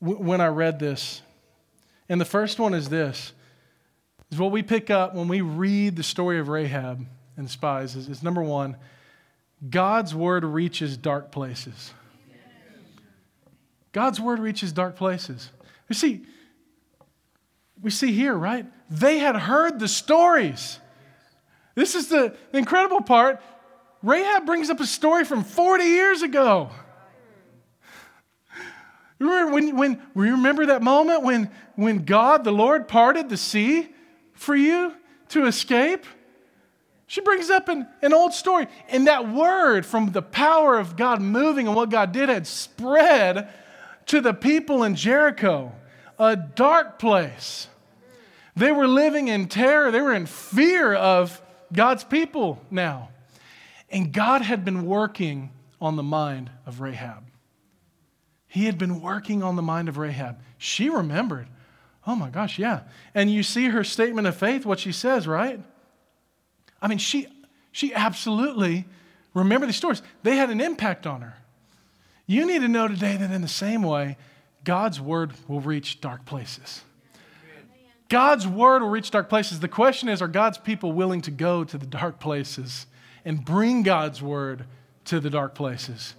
w- 0.00 0.18
when 0.18 0.40
I 0.40 0.46
read 0.46 0.78
this. 0.78 1.20
And 2.08 2.18
the 2.18 2.24
first 2.24 2.58
one 2.58 2.72
is 2.72 2.88
this 2.88 3.34
is 4.30 4.38
what 4.38 4.52
we 4.52 4.62
pick 4.62 4.88
up 4.88 5.14
when 5.14 5.28
we 5.28 5.42
read 5.42 5.96
the 5.96 6.02
story 6.02 6.38
of 6.38 6.48
Rahab 6.48 7.04
and 7.36 7.50
spies 7.50 7.94
is, 7.94 8.08
is 8.08 8.22
number 8.22 8.42
one, 8.42 8.78
God's 9.68 10.14
word 10.14 10.44
reaches 10.44 10.96
dark 10.96 11.32
places. 11.32 11.92
God's 13.92 14.20
word 14.20 14.38
reaches 14.38 14.72
dark 14.72 14.96
places. 14.96 15.50
You 15.88 15.94
see, 15.94 16.22
we 17.80 17.90
see 17.90 18.12
here, 18.12 18.34
right? 18.34 18.66
They 18.90 19.18
had 19.18 19.36
heard 19.36 19.78
the 19.78 19.88
stories. 19.88 20.78
This 21.74 21.94
is 21.94 22.08
the, 22.08 22.36
incredible 22.52 23.00
part. 23.00 23.42
Rahab 24.02 24.46
brings 24.46 24.70
up 24.70 24.80
a 24.80 24.86
story 24.86 25.24
from 25.24 25.44
40 25.44 25.84
years 25.84 26.22
ago. 26.22 26.70
Remember 29.18 29.52
when, 29.52 29.76
when 29.76 30.02
remember 30.14 30.66
that 30.66 30.82
moment 30.82 31.22
when, 31.22 31.50
when 31.74 32.04
God, 32.04 32.44
the 32.44 32.52
Lord, 32.52 32.88
parted 32.88 33.30
the 33.30 33.36
sea 33.36 33.88
for 34.34 34.54
you 34.54 34.92
to 35.30 35.46
escape? 35.46 36.04
She 37.06 37.20
brings 37.20 37.50
up 37.50 37.68
an, 37.68 37.86
an 38.02 38.12
old 38.12 38.32
story. 38.32 38.66
And 38.88 39.06
that 39.06 39.28
word 39.28 39.86
from 39.86 40.12
the 40.12 40.22
power 40.22 40.78
of 40.78 40.96
God 40.96 41.20
moving 41.20 41.66
and 41.66 41.76
what 41.76 41.90
God 41.90 42.12
did 42.12 42.28
had 42.28 42.46
spread 42.46 43.48
to 44.06 44.20
the 44.20 44.34
people 44.34 44.82
in 44.82 44.94
Jericho, 44.94 45.72
a 46.18 46.36
dark 46.36 46.98
place. 46.98 47.68
They 48.56 48.72
were 48.72 48.88
living 48.88 49.28
in 49.28 49.48
terror, 49.48 49.90
they 49.90 50.00
were 50.00 50.14
in 50.14 50.26
fear 50.26 50.94
of 50.94 51.40
God's 51.72 52.04
people 52.04 52.60
now. 52.70 53.10
And 53.90 54.12
God 54.12 54.42
had 54.42 54.64
been 54.64 54.86
working 54.86 55.50
on 55.80 55.96
the 55.96 56.02
mind 56.02 56.50
of 56.64 56.80
Rahab. 56.80 57.24
He 58.48 58.64
had 58.64 58.78
been 58.78 59.00
working 59.00 59.42
on 59.42 59.56
the 59.56 59.62
mind 59.62 59.88
of 59.88 59.98
Rahab. 59.98 60.40
She 60.58 60.88
remembered. 60.88 61.46
Oh 62.06 62.16
my 62.16 62.30
gosh, 62.30 62.58
yeah. 62.58 62.80
And 63.14 63.30
you 63.30 63.42
see 63.42 63.68
her 63.68 63.84
statement 63.84 64.26
of 64.26 64.36
faith, 64.36 64.64
what 64.64 64.80
she 64.80 64.92
says, 64.92 65.28
right? 65.28 65.60
I 66.86 66.88
mean, 66.88 66.98
she, 66.98 67.26
she 67.72 67.92
absolutely, 67.92 68.84
remember 69.34 69.66
these 69.66 69.74
stories, 69.74 70.02
they 70.22 70.36
had 70.36 70.50
an 70.50 70.60
impact 70.60 71.04
on 71.04 71.20
her. 71.20 71.34
You 72.28 72.46
need 72.46 72.60
to 72.60 72.68
know 72.68 72.86
today 72.86 73.16
that 73.16 73.32
in 73.32 73.42
the 73.42 73.48
same 73.48 73.82
way, 73.82 74.16
God's 74.62 75.00
word 75.00 75.32
will 75.48 75.60
reach 75.60 76.00
dark 76.00 76.24
places. 76.24 76.82
God's 78.08 78.46
word 78.46 78.82
will 78.82 78.88
reach 78.88 79.10
dark 79.10 79.28
places. 79.28 79.58
The 79.58 79.66
question 79.66 80.08
is 80.08 80.22
are 80.22 80.28
God's 80.28 80.58
people 80.58 80.92
willing 80.92 81.22
to 81.22 81.32
go 81.32 81.64
to 81.64 81.76
the 81.76 81.86
dark 81.86 82.20
places 82.20 82.86
and 83.24 83.44
bring 83.44 83.82
God's 83.82 84.22
word 84.22 84.64
to 85.06 85.18
the 85.18 85.28
dark 85.28 85.56
places? 85.56 86.14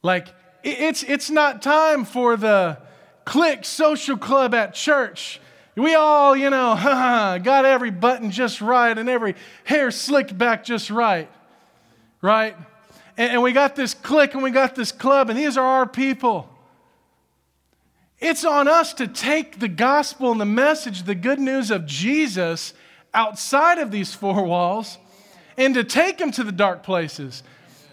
Like, 0.00 0.28
it's, 0.62 1.02
it's 1.02 1.28
not 1.28 1.60
time 1.60 2.04
for 2.04 2.36
the 2.36 2.78
clique 3.24 3.64
social 3.64 4.16
club 4.16 4.54
at 4.54 4.74
church 4.74 5.40
we 5.76 5.94
all, 5.94 6.36
you 6.36 6.50
know, 6.50 6.74
got 7.42 7.64
every 7.64 7.90
button 7.90 8.30
just 8.30 8.60
right 8.60 8.96
and 8.96 9.08
every 9.08 9.34
hair 9.64 9.90
slicked 9.90 10.36
back 10.36 10.64
just 10.64 10.90
right, 10.90 11.28
right? 12.22 12.56
And, 13.16 13.32
and 13.32 13.42
we 13.42 13.52
got 13.52 13.74
this 13.74 13.94
clique 13.94 14.34
and 14.34 14.42
we 14.42 14.50
got 14.50 14.74
this 14.74 14.92
club, 14.92 15.30
and 15.30 15.38
these 15.38 15.56
are 15.56 15.66
our 15.66 15.86
people. 15.86 16.48
It's 18.20 18.44
on 18.44 18.68
us 18.68 18.94
to 18.94 19.08
take 19.08 19.58
the 19.58 19.68
gospel 19.68 20.32
and 20.32 20.40
the 20.40 20.46
message, 20.46 21.02
the 21.02 21.14
good 21.14 21.38
news 21.38 21.70
of 21.70 21.86
Jesus 21.86 22.72
outside 23.12 23.78
of 23.78 23.90
these 23.90 24.14
four 24.14 24.44
walls 24.44 24.98
and 25.56 25.74
to 25.74 25.84
take 25.84 26.18
them 26.18 26.30
to 26.32 26.44
the 26.44 26.52
dark 26.52 26.82
places. 26.82 27.42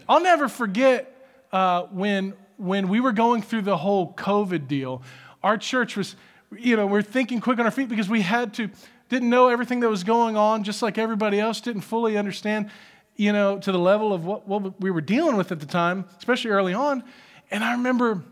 I'll 0.08 0.22
never 0.22 0.48
forget 0.48 1.08
uh, 1.52 1.84
when, 1.92 2.34
when 2.58 2.88
we 2.88 3.00
were 3.00 3.12
going 3.12 3.42
through 3.42 3.64
the 3.64 3.78
whole 3.78 4.14
COVID 4.14 4.68
deal, 4.68 5.04
our 5.44 5.58
church 5.58 5.98
was 5.98 6.16
you 6.58 6.76
know, 6.76 6.86
we're 6.86 7.02
thinking 7.02 7.40
quick 7.40 7.60
on 7.60 7.66
our 7.66 7.72
feet 7.72 7.90
because 7.90 8.10
we 8.10 8.22
had 8.22 8.54
to, 8.56 8.70
didn't 9.10 9.30
know 9.30 9.50
everything 9.50 9.82
that 9.82 9.90
was 9.90 10.04
going 10.04 10.38
on, 10.38 10.64
just 10.64 10.82
like 10.82 10.98
everybody 10.98 11.40
else, 11.40 11.62
didn't 11.62 11.82
fully 11.82 12.18
understand, 12.18 12.70
you 13.16 13.32
know, 13.32 13.58
to 13.60 13.72
the 13.72 13.80
level 13.80 14.14
of 14.14 14.26
what, 14.26 14.48
what 14.48 14.80
we 14.82 14.92
were 14.92 15.02
dealing 15.02 15.36
with 15.36 15.52
at 15.52 15.60
the 15.60 15.66
time, 15.66 16.06
especially 16.18 16.52
early 16.52 16.74
on. 16.74 17.04
And 17.50 17.64
I 17.64 17.74
remember 17.74 18.24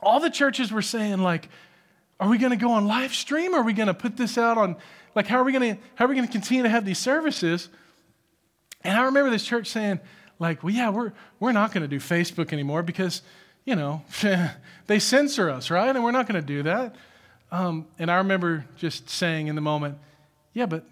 all 0.00 0.20
the 0.20 0.30
churches 0.30 0.72
were 0.72 0.82
saying, 0.82 1.18
like, 1.18 1.48
are 2.20 2.28
we 2.28 2.38
going 2.38 2.50
to 2.50 2.56
go 2.56 2.72
on 2.72 2.86
live 2.86 3.14
stream? 3.14 3.54
Are 3.54 3.62
we 3.62 3.72
going 3.72 3.88
to 3.88 3.94
put 3.94 4.16
this 4.16 4.38
out 4.38 4.58
on, 4.58 4.76
like, 5.14 5.26
how 5.26 5.38
are 5.38 5.44
we 5.44 5.52
going 5.52 5.76
to, 5.76 5.82
how 5.96 6.04
are 6.04 6.08
we 6.08 6.14
going 6.14 6.26
to 6.26 6.32
continue 6.32 6.62
to 6.62 6.68
have 6.68 6.84
these 6.84 6.98
services? 6.98 7.68
And 8.84 8.96
I 8.96 9.04
remember 9.04 9.30
this 9.30 9.44
church 9.44 9.68
saying, 9.68 10.00
like, 10.38 10.62
well, 10.62 10.72
yeah, 10.72 10.90
we're, 10.90 11.12
we're 11.38 11.52
not 11.52 11.72
going 11.72 11.82
to 11.82 11.88
do 11.88 11.98
Facebook 11.98 12.52
anymore 12.52 12.82
because, 12.82 13.22
you 13.64 13.76
know, 13.76 14.02
they 14.86 14.98
censor 14.98 15.50
us, 15.50 15.70
right? 15.70 15.94
And 15.94 16.04
we're 16.04 16.10
not 16.10 16.28
going 16.28 16.40
to 16.40 16.46
do 16.46 16.62
that. 16.64 16.96
Um, 17.52 17.86
and 17.98 18.10
I 18.10 18.16
remember 18.16 18.64
just 18.76 19.10
saying 19.10 19.46
in 19.46 19.54
the 19.54 19.60
moment, 19.60 19.98
yeah, 20.54 20.64
but 20.64 20.86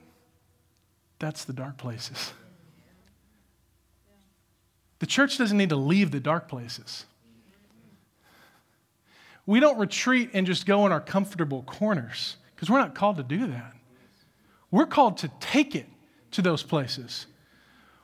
that's 1.19 1.45
the 1.45 1.55
dark 1.55 1.79
places. 1.79 2.33
The 4.99 5.07
church 5.07 5.39
doesn't 5.39 5.57
need 5.57 5.71
to 5.71 5.77
leave 5.77 6.11
the 6.11 6.21
dark 6.21 6.49
places. 6.49 7.07
We 9.47 9.59
don't 9.59 9.79
retreat 9.79 10.31
and 10.35 10.47
just 10.47 10.67
go 10.67 10.85
in 10.85 10.93
our 10.93 11.01
comfortable 11.01 11.63
corners 11.63 12.37
because 12.55 12.69
we're 12.69 12.79
not 12.79 12.95
called 12.95 13.17
to 13.17 13.23
do 13.23 13.47
that. 13.47 13.73
We're 14.71 14.87
called 14.87 15.17
to 15.19 15.31
take 15.41 15.75
it 15.75 15.87
to 16.33 16.43
those 16.43 16.63
places. 16.63 17.27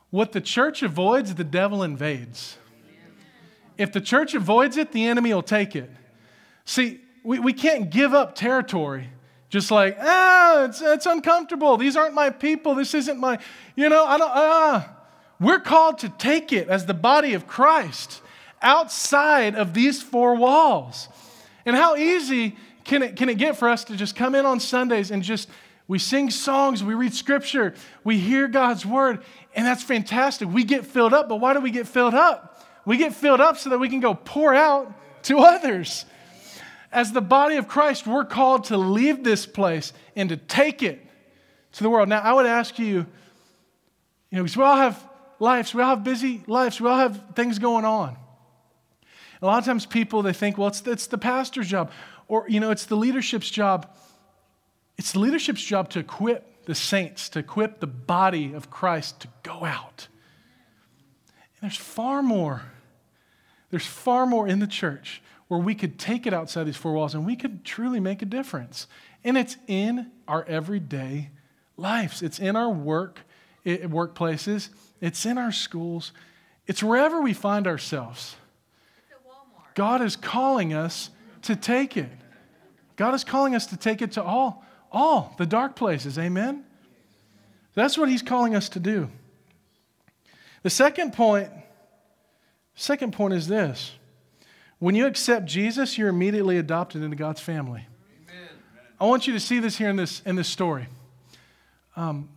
What 0.09 0.33
the 0.33 0.41
church 0.41 0.83
avoids, 0.83 1.35
the 1.35 1.45
devil 1.45 1.83
invades. 1.83 2.57
If 3.77 3.93
the 3.93 4.01
church 4.01 4.35
avoids 4.35 4.79
it, 4.79 4.93
the 4.93 5.05
enemy 5.05 5.35
will 5.35 5.43
take 5.43 5.77
it. 5.77 5.91
See, 6.65 7.01
we, 7.27 7.41
we 7.41 7.53
can't 7.53 7.91
give 7.91 8.15
up 8.15 8.37
territory 8.37 9.09
just 9.49 9.71
like, 9.71 9.97
ah, 10.01 10.65
it's, 10.65 10.81
it's 10.81 11.07
uncomfortable. 11.07 11.77
These 11.77 11.97
aren't 11.97 12.15
my 12.15 12.31
people. 12.31 12.75
This 12.75 12.95
isn't 12.95 13.19
my, 13.19 13.39
you 13.75 13.89
know, 13.89 14.05
I 14.05 14.17
don't, 14.17 14.31
ah. 14.33 14.97
We're 15.41 15.61
called 15.61 15.99
to 15.99 16.09
take 16.09 16.53
it 16.53 16.69
as 16.69 16.87
the 16.87 16.95
body 16.95 17.35
of 17.35 17.47
Christ 17.47 18.23
outside 18.63 19.55
of 19.57 19.75
these 19.75 20.01
four 20.03 20.37
walls. 20.37 21.09
And 21.65 21.75
how 21.75 21.97
easy 21.97 22.57
can 22.85 23.03
it, 23.03 23.17
can 23.17 23.29
it 23.29 23.39
get 23.39 23.57
for 23.57 23.69
us 23.69 23.85
to 23.85 23.97
just 23.97 24.15
come 24.15 24.35
in 24.35 24.47
on 24.47 24.61
Sundays 24.61 25.11
and 25.11 25.23
just, 25.23 25.49
we 25.89 25.99
sing 25.99 26.31
songs, 26.31 26.83
we 26.83 26.95
read 26.95 27.13
scripture, 27.13 27.75
we 28.05 28.19
hear 28.19 28.47
God's 28.49 28.87
word, 28.87 29.23
and 29.55 29.67
that's 29.67 29.83
fantastic. 29.83 30.49
We 30.49 30.65
get 30.65 30.87
filled 30.87 31.13
up, 31.13 31.29
but 31.29 31.37
why 31.37 31.55
do 31.55 31.61
we 31.61 31.71
get 31.71 31.89
filled 31.89 32.15
up? 32.15 32.65
We 32.85 32.97
get 32.97 33.15
filled 33.15 33.41
up 33.41 33.59
so 33.59 33.71
that 33.71 33.79
we 33.79 33.89
can 33.89 34.01
go 34.01 34.15
pour 34.15 34.55
out 34.55 34.93
to 35.25 35.41
others. 35.41 36.05
As 36.93 37.13
the 37.13 37.21
body 37.21 37.57
of 37.57 37.69
Christ, 37.69 38.07
we're 38.07 38.25
called 38.25 38.65
to 38.65 38.77
leave 38.77 39.25
this 39.25 39.47
place 39.47 39.93
and 40.15 40.29
to 40.29 40.37
take 40.37 40.83
it 40.83 41.05
to 41.73 41.83
the 41.83 41.91
world. 41.91 42.09
Now, 42.09 42.21
I 42.21 42.33
would 42.33 42.47
ask 42.47 42.79
you, 42.79 43.07
you 44.31 44.39
know, 44.39 44.43
because 44.43 44.57
we 44.57 44.65
all 44.65 44.77
have 44.77 45.09
lives, 45.39 45.75
we 45.75 45.83
all 45.83 45.91
have 45.91 46.05
busy 46.05 46.43
lives, 46.47 46.81
we 46.81 46.89
all 46.89 46.99
have 46.99 47.23
things 47.35 47.59
going 47.59 47.85
on. 47.85 48.17
A 49.43 49.47
lot 49.47 49.59
of 49.59 49.65
times 49.65 49.85
people, 49.85 50.23
they 50.23 50.33
think, 50.33 50.57
well, 50.57 50.69
it's, 50.69 50.83
it's 50.87 51.07
the 51.07 51.19
pastor's 51.19 51.69
job, 51.69 51.91
or, 52.29 52.47
you 52.49 52.61
know, 52.61 52.71
it's 52.71 52.87
the 52.87 52.97
leadership's 52.97 53.51
job. 53.51 53.95
It's 54.97 55.13
the 55.13 55.19
leadership's 55.19 55.63
job 55.63 55.91
to 55.91 55.99
equip 55.99 56.65
the 56.65 56.75
saints, 56.75 57.29
to 57.31 57.41
equip 57.41 57.81
the 57.81 57.87
body 57.87 58.55
of 58.55 58.71
Christ 58.71 59.21
to 59.21 59.29
go 59.43 59.65
out. 59.65 60.09
And 61.61 61.71
there's 61.71 61.77
far 61.77 62.23
more. 62.23 62.63
There's 63.71 63.87
far 63.87 64.27
more 64.27 64.49
in 64.49 64.59
the 64.59 64.67
church 64.67 65.23
where 65.49 65.61
we 65.61 65.75
could 65.75 65.99
take 65.99 66.27
it 66.27 66.35
outside 66.35 66.65
these 66.65 66.77
four 66.77 66.93
walls 66.93 67.15
and 67.15 67.25
we 67.25 67.37
could 67.37 67.65
truly 67.65 68.01
make 68.01 68.23
a 68.23 68.27
difference. 68.27 68.87
And 69.25 69.39
it's 69.39 69.57
in 69.67 70.11
our 70.27 70.45
everyday 70.45 71.31
lives, 71.77 72.23
it's 72.23 72.39
in 72.39 72.57
our 72.57 72.71
work, 72.71 73.21
it, 73.65 73.91
workplaces, 73.91 74.71
it's 75.01 75.25
in 75.27 75.39
our 75.39 75.53
schools, 75.53 76.13
it's 76.67 76.83
wherever 76.83 77.21
we 77.21 77.33
find 77.33 77.67
ourselves. 77.67 78.37
God 79.75 80.01
is 80.01 80.17
calling 80.17 80.73
us 80.73 81.11
to 81.43 81.55
take 81.55 81.97
it. 81.97 82.11
God 82.97 83.15
is 83.15 83.25
calling 83.25 83.55
us 83.55 83.67
to 83.67 83.77
take 83.77 84.01
it 84.01 84.13
to 84.13 84.23
all, 84.23 84.65
all 84.91 85.35
the 85.37 85.45
dark 85.45 85.77
places. 85.77 86.19
Amen? 86.19 86.65
That's 87.75 87.99
what 87.99 88.09
He's 88.09 88.23
calling 88.23 88.55
us 88.55 88.71
to 88.71 88.81
do. 88.81 89.11
The 90.63 90.71
second 90.71 91.13
point, 91.13 91.51
second 92.75 93.13
point 93.13 93.35
is 93.35 93.47
this. 93.47 93.93
When 94.79 94.95
you 94.95 95.07
accept 95.07 95.47
Jesus, 95.47 95.97
you're 95.97 96.09
immediately 96.09 96.59
adopted 96.59 97.03
into 97.03 97.17
God's 97.17 97.41
family. 97.41 97.87
Amen. 98.29 98.49
I 99.01 99.07
want 99.07 99.27
you 99.27 99.33
to 99.33 99.41
see 99.41 99.59
this 99.59 99.79
here 99.79 99.89
in 99.89 99.97
this, 99.97 100.21
in 100.27 100.37
this 100.37 100.49
story. 100.49 100.87
Um, 101.97 102.29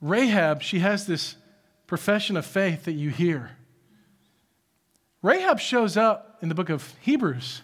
Rahab, 0.00 0.62
she 0.62 0.78
has 0.78 1.06
this 1.06 1.36
profession 1.86 2.36
of 2.36 2.46
faith 2.46 2.84
that 2.84 2.92
you 2.92 3.10
hear. 3.10 3.50
Rahab 5.22 5.58
shows 5.58 5.96
up 5.96 6.38
in 6.40 6.48
the 6.48 6.54
book 6.54 6.70
of 6.70 6.94
Hebrews 7.00 7.62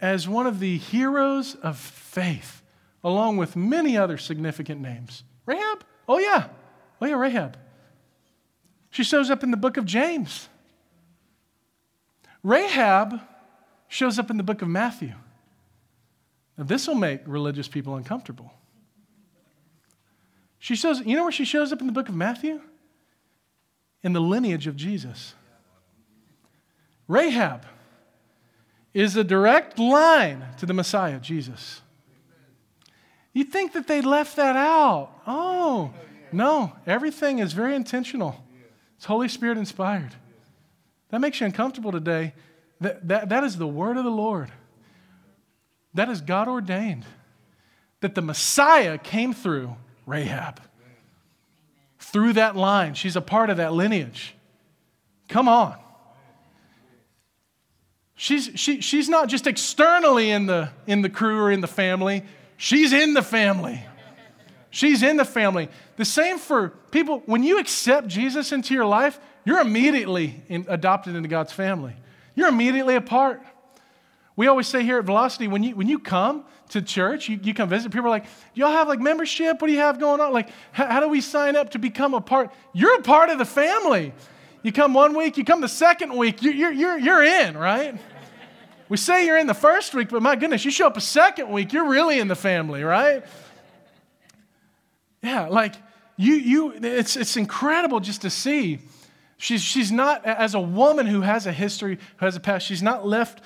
as 0.00 0.28
one 0.28 0.46
of 0.46 0.60
the 0.60 0.76
heroes 0.76 1.54
of 1.56 1.78
faith, 1.78 2.62
along 3.02 3.38
with 3.38 3.56
many 3.56 3.96
other 3.96 4.18
significant 4.18 4.80
names. 4.80 5.24
Rahab? 5.46 5.84
Oh, 6.08 6.18
yeah. 6.18 6.48
Oh, 7.00 7.06
yeah, 7.06 7.14
Rahab. 7.14 7.56
She 8.90 9.02
shows 9.04 9.30
up 9.30 9.42
in 9.42 9.50
the 9.50 9.56
book 9.56 9.76
of 9.76 9.84
James. 9.84 10.48
Rahab 12.46 13.20
shows 13.88 14.20
up 14.20 14.30
in 14.30 14.36
the 14.36 14.44
book 14.44 14.62
of 14.62 14.68
Matthew. 14.68 15.12
Now, 16.56 16.62
this 16.62 16.86
will 16.86 16.94
make 16.94 17.22
religious 17.26 17.66
people 17.66 17.96
uncomfortable. 17.96 18.52
She 20.60 20.76
shows, 20.76 21.00
you 21.00 21.16
know 21.16 21.24
where 21.24 21.32
she 21.32 21.44
shows 21.44 21.72
up 21.72 21.80
in 21.80 21.88
the 21.88 21.92
book 21.92 22.08
of 22.08 22.14
Matthew? 22.14 22.60
In 24.04 24.12
the 24.12 24.20
lineage 24.20 24.68
of 24.68 24.76
Jesus. 24.76 25.34
Rahab 27.08 27.66
is 28.94 29.16
a 29.16 29.24
direct 29.24 29.80
line 29.80 30.44
to 30.58 30.66
the 30.66 30.72
Messiah, 30.72 31.18
Jesus. 31.18 31.82
You 33.32 33.42
think 33.42 33.72
that 33.72 33.88
they 33.88 34.02
left 34.02 34.36
that 34.36 34.54
out? 34.54 35.10
Oh, 35.26 35.92
no. 36.30 36.76
Everything 36.86 37.40
is 37.40 37.54
very 37.54 37.74
intentional. 37.74 38.40
It's 38.94 39.06
Holy 39.06 39.28
Spirit 39.28 39.58
inspired. 39.58 40.14
That 41.10 41.20
makes 41.20 41.40
you 41.40 41.46
uncomfortable 41.46 41.92
today. 41.92 42.34
That, 42.80 43.06
that, 43.08 43.28
that 43.30 43.44
is 43.44 43.56
the 43.56 43.66
word 43.66 43.96
of 43.96 44.04
the 44.04 44.10
Lord. 44.10 44.50
That 45.94 46.08
is 46.08 46.20
God 46.20 46.48
ordained. 46.48 47.04
That 48.00 48.14
the 48.14 48.22
Messiah 48.22 48.98
came 48.98 49.32
through 49.32 49.76
Rahab. 50.04 50.60
Through 51.98 52.34
that 52.34 52.56
line. 52.56 52.94
She's 52.94 53.16
a 53.16 53.20
part 53.20 53.50
of 53.50 53.56
that 53.56 53.72
lineage. 53.72 54.34
Come 55.28 55.48
on. 55.48 55.76
She's, 58.14 58.50
she, 58.54 58.80
she's 58.80 59.08
not 59.08 59.28
just 59.28 59.46
externally 59.46 60.30
in 60.30 60.46
the, 60.46 60.70
in 60.86 61.02
the 61.02 61.10
crew 61.10 61.38
or 61.38 61.50
in 61.50 61.60
the 61.60 61.68
family, 61.68 62.24
she's 62.56 62.92
in 62.92 63.14
the 63.14 63.22
family. 63.22 63.82
She's 64.70 65.02
in 65.02 65.16
the 65.16 65.24
family. 65.24 65.68
The 65.96 66.04
same 66.04 66.38
for 66.38 66.70
people. 66.90 67.22
When 67.24 67.42
you 67.42 67.58
accept 67.58 68.08
Jesus 68.08 68.52
into 68.52 68.74
your 68.74 68.84
life, 68.84 69.18
you're 69.46 69.60
immediately 69.60 70.42
in, 70.48 70.66
adopted 70.68 71.14
into 71.14 71.28
God's 71.28 71.52
family. 71.52 71.94
You're 72.34 72.48
immediately 72.48 72.96
a 72.96 73.00
part. 73.00 73.40
We 74.34 74.48
always 74.48 74.66
say 74.66 74.82
here 74.82 74.98
at 74.98 75.04
Velocity, 75.04 75.48
when 75.48 75.62
you, 75.62 75.74
when 75.74 75.88
you 75.88 76.00
come 76.00 76.44
to 76.70 76.82
church, 76.82 77.28
you, 77.28 77.38
you 77.40 77.54
come 77.54 77.68
visit, 77.68 77.92
people 77.92 78.08
are 78.08 78.10
like, 78.10 78.26
y'all 78.54 78.72
have 78.72 78.88
like 78.88 79.00
membership? 79.00 79.62
What 79.62 79.68
do 79.68 79.72
you 79.72 79.78
have 79.78 80.00
going 80.00 80.20
on? 80.20 80.32
Like, 80.32 80.50
how, 80.72 80.86
how 80.86 81.00
do 81.00 81.08
we 81.08 81.20
sign 81.20 81.54
up 81.54 81.70
to 81.70 81.78
become 81.78 82.12
a 82.12 82.20
part? 82.20 82.52
You're 82.74 82.96
a 82.96 83.02
part 83.02 83.30
of 83.30 83.38
the 83.38 83.44
family. 83.44 84.12
You 84.64 84.72
come 84.72 84.92
one 84.92 85.16
week, 85.16 85.38
you 85.38 85.44
come 85.44 85.60
the 85.60 85.68
second 85.68 86.16
week, 86.16 86.42
you're, 86.42 86.52
you're, 86.52 86.72
you're, 86.72 86.98
you're 86.98 87.22
in, 87.22 87.56
right? 87.56 87.96
We 88.88 88.96
say 88.96 89.26
you're 89.26 89.38
in 89.38 89.46
the 89.46 89.54
first 89.54 89.94
week, 89.94 90.08
but 90.08 90.22
my 90.22 90.34
goodness, 90.34 90.64
you 90.64 90.72
show 90.72 90.88
up 90.88 90.96
a 90.96 91.00
second 91.00 91.50
week, 91.50 91.72
you're 91.72 91.88
really 91.88 92.18
in 92.18 92.26
the 92.26 92.34
family, 92.34 92.82
right? 92.82 93.24
Yeah, 95.22 95.46
like 95.46 95.76
you, 96.16 96.34
you, 96.34 96.72
it's, 96.82 97.16
it's 97.16 97.36
incredible 97.36 98.00
just 98.00 98.22
to 98.22 98.30
see. 98.30 98.80
She's, 99.38 99.62
she's 99.62 99.92
not, 99.92 100.24
as 100.24 100.54
a 100.54 100.60
woman 100.60 101.06
who 101.06 101.20
has 101.20 101.46
a 101.46 101.52
history, 101.52 101.98
who 102.16 102.24
has 102.24 102.36
a 102.36 102.40
past, 102.40 102.66
she's 102.66 102.82
not 102.82 103.06
left 103.06 103.42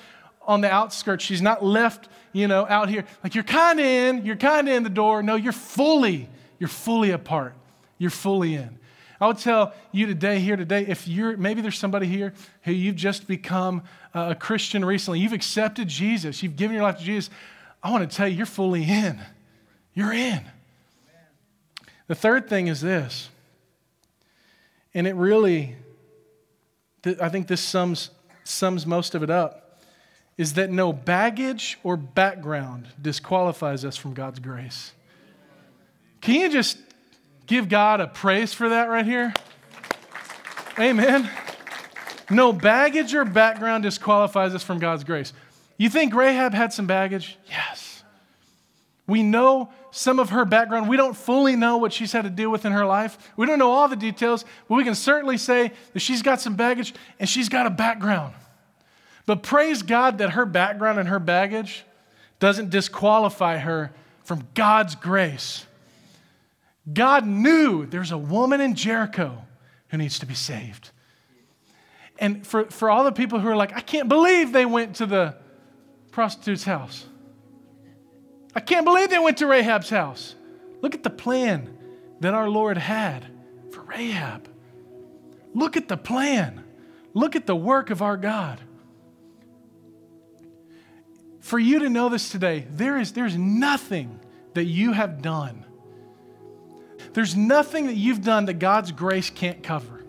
on 0.47 0.61
the 0.61 0.71
outskirts. 0.71 1.23
She's 1.23 1.41
not 1.41 1.63
left, 1.63 2.09
you 2.33 2.47
know, 2.47 2.65
out 2.67 2.89
here. 2.89 3.05
Like 3.23 3.35
you're 3.35 3.43
kind 3.43 3.79
of 3.79 3.85
in, 3.85 4.25
you're 4.25 4.35
kind 4.35 4.67
of 4.67 4.75
in 4.75 4.83
the 4.83 4.89
door. 4.89 5.21
No, 5.21 5.35
you're 5.35 5.51
fully, 5.51 6.29
you're 6.59 6.69
fully 6.69 7.11
a 7.11 7.17
part. 7.17 7.53
You're 7.97 8.09
fully 8.09 8.55
in. 8.55 8.79
I 9.19 9.27
would 9.27 9.37
tell 9.37 9.73
you 9.91 10.07
today, 10.07 10.39
here 10.39 10.55
today, 10.55 10.83
if 10.87 11.07
you're 11.07 11.37
maybe 11.37 11.61
there's 11.61 11.77
somebody 11.77 12.07
here 12.07 12.33
who 12.63 12.71
you've 12.71 12.95
just 12.95 13.27
become 13.27 13.83
a 14.15 14.33
Christian 14.33 14.83
recently, 14.83 15.19
you've 15.19 15.33
accepted 15.33 15.87
Jesus, 15.87 16.41
you've 16.41 16.55
given 16.55 16.75
your 16.75 16.83
life 16.83 16.97
to 16.97 17.03
Jesus. 17.03 17.29
I 17.83 17.91
want 17.91 18.09
to 18.09 18.15
tell 18.15 18.27
you, 18.27 18.37
you're 18.37 18.47
fully 18.47 18.83
in. 18.83 19.21
You're 19.93 20.13
in. 20.13 20.41
The 22.07 22.15
third 22.15 22.49
thing 22.49 22.65
is 22.67 22.81
this, 22.81 23.29
and 24.93 25.07
it 25.07 25.15
really, 25.15 25.75
I 27.21 27.29
think 27.29 27.47
this 27.47 27.61
sums, 27.61 28.09
sums 28.43 28.85
most 28.85 29.15
of 29.15 29.23
it 29.23 29.29
up, 29.29 29.81
is 30.37 30.53
that 30.53 30.69
no 30.71 30.91
baggage 30.91 31.77
or 31.83 31.97
background 31.97 32.87
disqualifies 33.01 33.85
us 33.85 33.95
from 33.97 34.13
God's 34.13 34.39
grace. 34.39 34.93
Can 36.21 36.35
you 36.35 36.49
just 36.49 36.77
give 37.47 37.69
God 37.69 38.01
a 38.01 38.07
praise 38.07 38.53
for 38.53 38.69
that 38.69 38.89
right 38.89 39.05
here? 39.05 39.33
Amen. 40.79 41.29
No 42.29 42.53
baggage 42.53 43.13
or 43.13 43.25
background 43.25 43.83
disqualifies 43.83 44.55
us 44.55 44.63
from 44.63 44.79
God's 44.79 45.03
grace. 45.03 45.33
You 45.77 45.89
think 45.89 46.15
Rahab 46.15 46.53
had 46.53 46.71
some 46.71 46.87
baggage? 46.87 47.37
Yes. 47.49 47.90
We 49.11 49.23
know 49.23 49.69
some 49.91 50.19
of 50.19 50.29
her 50.29 50.45
background. 50.45 50.87
We 50.87 50.95
don't 50.95 51.15
fully 51.15 51.57
know 51.57 51.77
what 51.77 51.91
she's 51.91 52.13
had 52.13 52.23
to 52.23 52.29
deal 52.29 52.49
with 52.49 52.63
in 52.63 52.71
her 52.71 52.85
life. 52.85 53.31
We 53.35 53.45
don't 53.45 53.59
know 53.59 53.71
all 53.71 53.89
the 53.89 53.97
details, 53.97 54.45
but 54.69 54.75
we 54.75 54.85
can 54.85 54.95
certainly 54.95 55.37
say 55.37 55.73
that 55.91 55.99
she's 55.99 56.21
got 56.21 56.39
some 56.39 56.55
baggage 56.55 56.93
and 57.19 57.27
she's 57.27 57.49
got 57.49 57.67
a 57.67 57.69
background. 57.69 58.33
But 59.25 59.43
praise 59.43 59.83
God 59.83 60.19
that 60.19 60.31
her 60.31 60.45
background 60.45 60.97
and 60.97 61.09
her 61.09 61.19
baggage 61.19 61.83
doesn't 62.39 62.69
disqualify 62.69 63.57
her 63.57 63.91
from 64.23 64.47
God's 64.53 64.95
grace. 64.95 65.65
God 66.91 67.27
knew 67.27 67.85
there's 67.85 68.11
a 68.11 68.17
woman 68.17 68.61
in 68.61 68.75
Jericho 68.75 69.43
who 69.89 69.97
needs 69.97 70.19
to 70.19 70.25
be 70.25 70.35
saved. 70.35 70.89
And 72.17 72.47
for, 72.47 72.65
for 72.65 72.89
all 72.89 73.03
the 73.03 73.11
people 73.11 73.41
who 73.41 73.49
are 73.49 73.57
like, 73.57 73.75
I 73.75 73.81
can't 73.81 74.07
believe 74.07 74.53
they 74.53 74.65
went 74.65 74.95
to 74.95 75.05
the 75.05 75.35
prostitute's 76.11 76.63
house. 76.63 77.05
I 78.55 78.59
can't 78.59 78.85
believe 78.85 79.09
they 79.09 79.19
went 79.19 79.37
to 79.37 79.47
Rahab's 79.47 79.89
house. 79.89 80.35
Look 80.81 80.95
at 80.95 81.03
the 81.03 81.09
plan 81.09 81.77
that 82.19 82.33
our 82.33 82.49
Lord 82.49 82.77
had 82.77 83.25
for 83.71 83.81
Rahab. 83.81 84.49
Look 85.53 85.77
at 85.77 85.87
the 85.87 85.97
plan. 85.97 86.63
Look 87.13 87.35
at 87.35 87.45
the 87.45 87.55
work 87.55 87.89
of 87.89 88.01
our 88.01 88.17
God. 88.17 88.59
For 91.39 91.59
you 91.59 91.79
to 91.79 91.89
know 91.89 92.09
this 92.09 92.29
today, 92.29 92.65
there 92.69 92.97
is 92.99 93.13
there's 93.13 93.37
nothing 93.37 94.19
that 94.53 94.65
you 94.65 94.93
have 94.93 95.21
done. 95.21 95.65
There's 97.13 97.35
nothing 97.35 97.87
that 97.87 97.95
you've 97.95 98.21
done 98.21 98.45
that 98.45 98.59
God's 98.59 98.91
grace 98.91 99.29
can't 99.29 99.63
cover. 99.63 100.03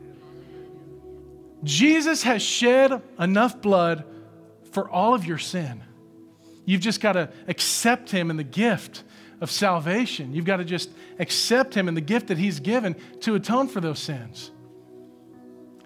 Jesus 1.64 2.22
has 2.24 2.42
shed 2.42 3.02
enough 3.18 3.60
blood 3.60 4.04
for 4.72 4.88
all 4.88 5.14
of 5.14 5.24
your 5.24 5.38
sin. 5.38 5.82
You've 6.64 6.80
just 6.80 7.00
got 7.00 7.12
to 7.12 7.30
accept 7.48 8.10
Him 8.10 8.30
in 8.30 8.36
the 8.36 8.44
gift 8.44 9.04
of 9.40 9.50
salvation. 9.50 10.32
You've 10.32 10.44
got 10.44 10.58
to 10.58 10.64
just 10.64 10.90
accept 11.18 11.74
Him 11.74 11.88
in 11.88 11.94
the 11.94 12.00
gift 12.00 12.28
that 12.28 12.38
He's 12.38 12.60
given 12.60 12.96
to 13.20 13.34
atone 13.34 13.68
for 13.68 13.80
those 13.80 13.98
sins. 13.98 14.50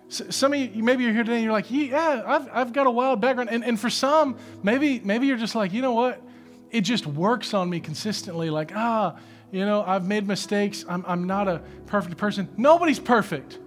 Some 0.08 0.52
of 0.52 0.60
you, 0.60 0.84
maybe 0.84 1.02
you're 1.02 1.12
here 1.12 1.24
today 1.24 1.36
and 1.36 1.44
you're 1.44 1.52
like, 1.52 1.70
yeah, 1.70 2.22
I've, 2.24 2.48
I've 2.52 2.72
got 2.72 2.86
a 2.86 2.90
wild 2.90 3.20
background. 3.20 3.50
And, 3.50 3.64
and 3.64 3.78
for 3.78 3.90
some, 3.90 4.36
maybe, 4.62 5.00
maybe 5.00 5.26
you're 5.26 5.36
just 5.36 5.56
like, 5.56 5.72
you 5.72 5.82
know 5.82 5.94
what? 5.94 6.22
It 6.70 6.82
just 6.82 7.06
works 7.06 7.54
on 7.54 7.68
me 7.68 7.80
consistently. 7.80 8.48
Like, 8.50 8.70
ah, 8.74 9.16
you 9.50 9.64
know, 9.64 9.82
I've 9.84 10.06
made 10.06 10.28
mistakes. 10.28 10.84
I'm, 10.88 11.04
I'm 11.08 11.24
not 11.24 11.48
a 11.48 11.60
perfect 11.86 12.16
person. 12.18 12.48
Nobody's 12.56 13.00
perfect. 13.00 13.58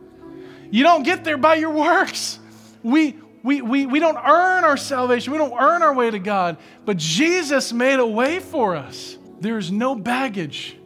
You 0.72 0.84
don't 0.84 1.04
get 1.04 1.24
there 1.24 1.38
by 1.38 1.56
your 1.56 1.72
works. 1.72 2.40
We, 2.84 3.18
we, 3.44 3.62
we, 3.62 3.86
we 3.86 4.00
don't 4.00 4.18
earn 4.18 4.64
our 4.64 4.78
salvation, 4.78 5.32
we 5.32 5.40
don't 5.40 5.58
earn 5.60 5.82
our 5.82 5.94
way 5.94 6.12
to 6.12 6.20
God, 6.20 6.58
but 6.86 6.98
Jesus 6.98 7.72
made 7.72 8.00
a 8.00 8.06
way 8.06 8.40
for 8.40 8.76
us. 8.76 9.18
There's 9.40 9.72
no 9.72 9.96
baggage, 9.96 10.78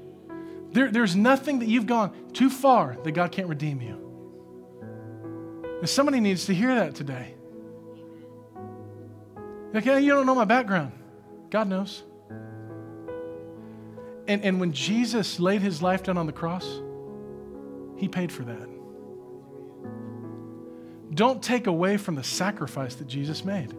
there, 0.71 0.91
there's 0.91 1.15
nothing 1.15 1.59
that 1.59 1.67
you've 1.67 1.87
gone 1.87 2.13
too 2.33 2.49
far 2.49 2.97
that 3.03 3.11
God 3.11 3.31
can't 3.31 3.47
redeem 3.47 3.81
you. 3.81 3.99
And 5.79 5.89
somebody 5.89 6.19
needs 6.19 6.45
to 6.45 6.53
hear 6.53 6.73
that 6.75 6.95
today. 6.95 7.33
Okay, 9.75 10.01
you 10.01 10.13
don't 10.13 10.25
know 10.25 10.35
my 10.35 10.45
background. 10.45 10.91
God 11.49 11.67
knows. 11.67 12.03
And, 14.27 14.43
and 14.43 14.59
when 14.59 14.71
Jesus 14.71 15.39
laid 15.39 15.61
his 15.61 15.81
life 15.81 16.03
down 16.03 16.17
on 16.17 16.27
the 16.27 16.31
cross, 16.31 16.81
he 17.97 18.07
paid 18.07 18.31
for 18.31 18.43
that 18.43 18.72
don't 21.13 21.41
take 21.41 21.67
away 21.67 21.97
from 21.97 22.15
the 22.15 22.23
sacrifice 22.23 22.95
that 22.95 23.07
Jesus 23.07 23.43
made. 23.45 23.73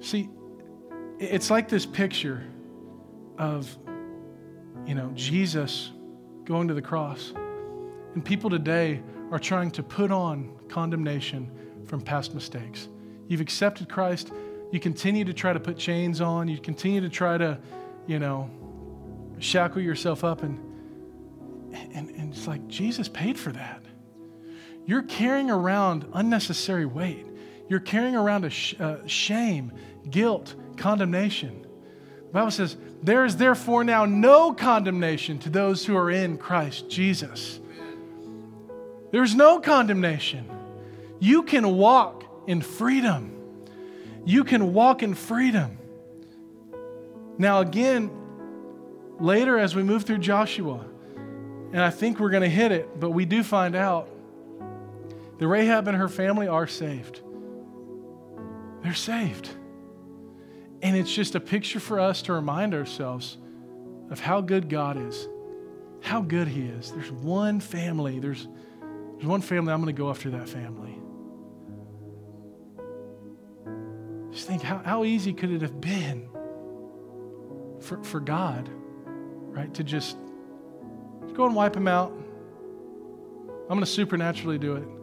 See, 0.00 0.28
it's 1.18 1.50
like 1.50 1.68
this 1.68 1.84
picture 1.84 2.42
of, 3.38 3.76
you 4.86 4.94
know, 4.94 5.10
Jesus 5.14 5.90
going 6.44 6.68
to 6.68 6.74
the 6.74 6.82
cross. 6.82 7.32
And 8.14 8.24
people 8.24 8.50
today 8.50 9.02
are 9.30 9.38
trying 9.38 9.70
to 9.72 9.82
put 9.82 10.10
on 10.10 10.56
condemnation 10.68 11.50
from 11.86 12.00
past 12.00 12.34
mistakes. 12.34 12.88
You've 13.28 13.40
accepted 13.40 13.88
Christ, 13.88 14.32
you 14.72 14.80
continue 14.80 15.24
to 15.24 15.32
try 15.32 15.52
to 15.52 15.60
put 15.60 15.76
chains 15.76 16.20
on, 16.20 16.48
you 16.48 16.58
continue 16.58 17.00
to 17.00 17.08
try 17.08 17.38
to, 17.38 17.58
you 18.06 18.18
know, 18.18 18.50
shackle 19.38 19.80
yourself 19.80 20.24
up 20.24 20.42
and 20.42 20.58
and, 21.72 22.10
and 22.10 22.34
it's 22.34 22.48
like 22.48 22.66
Jesus 22.66 23.08
paid 23.08 23.38
for 23.38 23.52
that. 23.52 23.82
You're 24.86 25.02
carrying 25.02 25.50
around 25.50 26.06
unnecessary 26.12 26.86
weight. 26.86 27.26
You're 27.68 27.80
carrying 27.80 28.16
around 28.16 28.44
a 28.44 28.50
sh- 28.50 28.74
uh, 28.80 29.06
shame, 29.06 29.72
guilt, 30.10 30.54
condemnation. 30.76 31.66
The 32.26 32.32
Bible 32.32 32.50
says, 32.50 32.76
There 33.02 33.24
is 33.24 33.36
therefore 33.36 33.84
now 33.84 34.04
no 34.04 34.52
condemnation 34.52 35.38
to 35.40 35.50
those 35.50 35.84
who 35.84 35.96
are 35.96 36.10
in 36.10 36.38
Christ 36.38 36.88
Jesus. 36.88 37.60
There's 39.10 39.34
no 39.34 39.60
condemnation. 39.60 40.48
You 41.18 41.42
can 41.42 41.76
walk 41.76 42.24
in 42.46 42.62
freedom. 42.62 43.36
You 44.24 44.44
can 44.44 44.72
walk 44.72 45.02
in 45.02 45.14
freedom. 45.14 45.78
Now, 47.38 47.60
again, 47.60 48.10
later 49.18 49.58
as 49.58 49.74
we 49.74 49.82
move 49.82 50.04
through 50.04 50.18
Joshua, 50.18 50.84
and 51.72 51.80
I 51.80 51.90
think 51.90 52.18
we're 52.18 52.30
going 52.30 52.42
to 52.42 52.48
hit 52.48 52.72
it, 52.72 52.98
but 52.98 53.10
we 53.10 53.24
do 53.24 53.42
find 53.42 53.74
out 53.74 54.08
the 55.40 55.48
Rahab 55.48 55.88
and 55.88 55.96
her 55.96 56.08
family 56.08 56.46
are 56.46 56.66
saved. 56.66 57.22
They're 58.82 58.92
saved. 58.92 59.48
And 60.82 60.94
it's 60.94 61.12
just 61.12 61.34
a 61.34 61.40
picture 61.40 61.80
for 61.80 61.98
us 61.98 62.20
to 62.22 62.34
remind 62.34 62.74
ourselves 62.74 63.38
of 64.10 64.20
how 64.20 64.42
good 64.42 64.68
God 64.68 64.98
is, 64.98 65.28
how 66.02 66.20
good 66.20 66.46
He 66.46 66.66
is. 66.66 66.92
There's 66.92 67.10
one 67.10 67.58
family, 67.58 68.18
there's, 68.18 68.48
there's 69.16 69.26
one 69.26 69.40
family, 69.40 69.72
I'm 69.72 69.82
going 69.82 69.94
to 69.94 69.98
go 69.98 70.10
after 70.10 70.28
that 70.30 70.46
family. 70.46 70.98
Just 74.32 74.46
think 74.46 74.60
how, 74.60 74.78
how 74.84 75.04
easy 75.04 75.32
could 75.32 75.50
it 75.50 75.62
have 75.62 75.80
been 75.80 76.28
for, 77.80 78.04
for 78.04 78.20
God, 78.20 78.68
right, 79.06 79.72
to 79.72 79.82
just, 79.84 80.18
just 81.22 81.34
go 81.34 81.46
and 81.46 81.54
wipe 81.54 81.74
him 81.74 81.88
out. 81.88 82.12
I'm 82.12 83.68
going 83.68 83.80
to 83.80 83.86
supernaturally 83.86 84.58
do 84.58 84.76
it. 84.76 84.99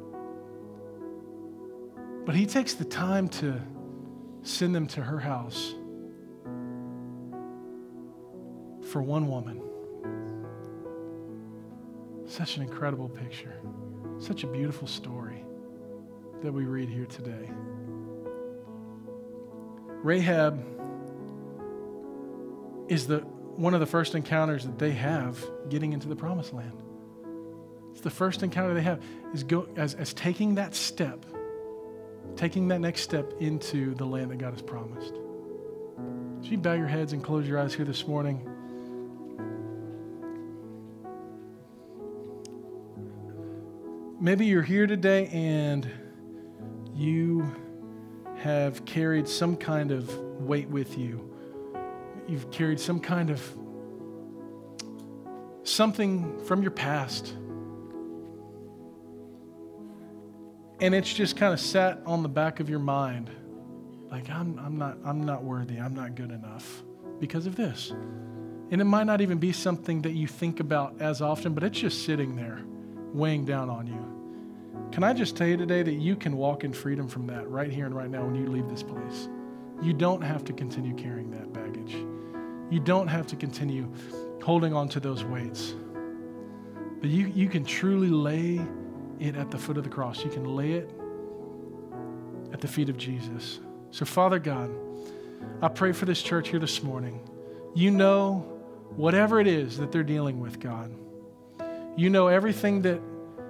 But 2.27 2.35
he 2.35 2.45
takes 2.45 2.73
the 2.73 2.83
time 2.83 3.29
to 3.29 3.61
send 4.41 4.75
them 4.75 4.85
to 4.87 5.01
her 5.01 5.17
house 5.17 5.73
for 8.91 9.01
one 9.01 9.29
woman. 9.29 9.61
Such 12.27 12.57
an 12.57 12.63
incredible 12.63 13.07
picture, 13.07 13.53
such 14.19 14.43
a 14.43 14.47
beautiful 14.47 14.89
story 14.89 15.41
that 16.43 16.51
we 16.51 16.65
read 16.65 16.89
here 16.89 17.05
today. 17.05 17.49
Rahab 20.03 20.61
is 22.89 23.07
the 23.07 23.19
one 23.19 23.73
of 23.73 23.79
the 23.79 23.85
first 23.85 24.15
encounters 24.15 24.65
that 24.65 24.77
they 24.77 24.91
have 24.91 25.41
getting 25.69 25.93
into 25.93 26.09
the 26.09 26.15
promised 26.17 26.51
land. 26.51 26.83
It's 27.91 28.01
the 28.01 28.09
first 28.09 28.43
encounter 28.43 28.73
they 28.73 28.81
have 28.81 29.01
is 29.33 29.45
go, 29.45 29.69
as, 29.77 29.93
as 29.93 30.13
taking 30.13 30.55
that 30.55 30.75
step 30.75 31.25
taking 32.37 32.67
that 32.67 32.79
next 32.79 33.01
step 33.01 33.33
into 33.39 33.95
the 33.95 34.05
land 34.05 34.29
that 34.29 34.37
God 34.37 34.53
has 34.53 34.61
promised. 34.61 35.15
So 36.41 36.51
you 36.51 36.57
bow 36.57 36.73
your 36.73 36.87
heads 36.87 37.11
and 37.13 37.23
close 37.23 37.47
your 37.47 37.59
eyes 37.59 37.73
here 37.73 37.83
this 37.83 38.07
morning. 38.07 38.47
Maybe 44.21 44.45
you're 44.45 44.61
here 44.61 44.85
today 44.85 45.27
and 45.27 45.89
you 46.93 47.51
have 48.37 48.85
carried 48.85 49.27
some 49.27 49.57
kind 49.57 49.91
of 49.91 50.15
weight 50.39 50.69
with 50.69 50.97
you. 50.97 51.33
You've 52.27 52.51
carried 52.51 52.79
some 52.79 52.99
kind 52.99 53.31
of 53.31 53.41
something 55.63 56.43
from 56.45 56.61
your 56.61 56.71
past 56.71 57.33
and 60.79 60.93
it's 60.93 61.11
just 61.11 61.35
kind 61.35 61.53
of 61.53 61.59
sat 61.59 62.01
on 62.05 62.23
the 62.23 62.29
back 62.29 62.59
of 62.59 62.69
your 62.69 62.79
mind 62.79 63.29
like 64.11 64.29
I'm, 64.29 64.57
I'm, 64.59 64.77
not, 64.77 64.97
I'm 65.03 65.25
not 65.25 65.43
worthy 65.43 65.77
i'm 65.77 65.93
not 65.93 66.15
good 66.15 66.31
enough 66.31 66.83
because 67.19 67.45
of 67.47 67.55
this. 67.55 67.93
And 68.69 68.81
it 68.81 68.85
might 68.85 69.05
not 69.05 69.21
even 69.21 69.37
be 69.37 69.53
something 69.53 70.01
that 70.01 70.11
you 70.11 70.27
think 70.27 70.59
about 70.59 70.95
as 70.99 71.21
often 71.21 71.53
but 71.53 71.63
it's 71.63 71.79
just 71.79 72.05
sitting 72.05 72.35
there 72.35 72.63
weighing 73.13 73.45
down 73.45 73.69
on 73.69 73.87
you. 73.87 74.89
Can 74.91 75.03
i 75.03 75.13
just 75.13 75.35
tell 75.35 75.47
you 75.47 75.57
today 75.57 75.83
that 75.83 75.93
you 75.93 76.15
can 76.15 76.37
walk 76.37 76.63
in 76.63 76.73
freedom 76.73 77.07
from 77.07 77.27
that 77.27 77.47
right 77.49 77.71
here 77.71 77.85
and 77.85 77.95
right 77.95 78.09
now 78.09 78.25
when 78.25 78.35
you 78.35 78.47
leave 78.47 78.67
this 78.67 78.83
place? 78.83 79.29
You 79.81 79.93
don't 79.93 80.21
have 80.21 80.43
to 80.45 80.53
continue 80.53 80.95
carrying 80.95 81.29
that 81.31 81.53
baggage. 81.53 81.93
You 82.69 82.79
don't 82.79 83.07
have 83.07 83.27
to 83.27 83.35
continue 83.35 83.91
holding 84.43 84.73
on 84.73 84.89
to 84.89 84.99
those 84.99 85.23
weights. 85.23 85.75
But 86.99 87.09
you, 87.09 87.27
you 87.27 87.47
can 87.47 87.63
truly 87.63 88.09
lay 88.09 88.59
it 89.19 89.35
at 89.35 89.51
the 89.51 89.57
foot 89.57 89.77
of 89.77 89.83
the 89.83 89.89
cross. 89.89 90.23
You 90.23 90.29
can 90.29 90.55
lay 90.55 90.73
it 90.73 90.89
at 92.53 92.61
the 92.61 92.67
feet 92.67 92.89
of 92.89 92.97
Jesus. 92.97 93.59
So, 93.91 94.05
Father 94.05 94.39
God, 94.39 94.69
I 95.61 95.67
pray 95.67 95.91
for 95.91 96.05
this 96.05 96.21
church 96.21 96.49
here 96.49 96.59
this 96.59 96.83
morning. 96.83 97.19
You 97.75 97.91
know 97.91 98.39
whatever 98.95 99.39
it 99.39 99.47
is 99.47 99.77
that 99.77 99.91
they're 99.91 100.03
dealing 100.03 100.39
with, 100.39 100.59
God. 100.59 100.91
You 101.95 102.09
know 102.09 102.27
everything 102.27 102.83
that 102.83 103.01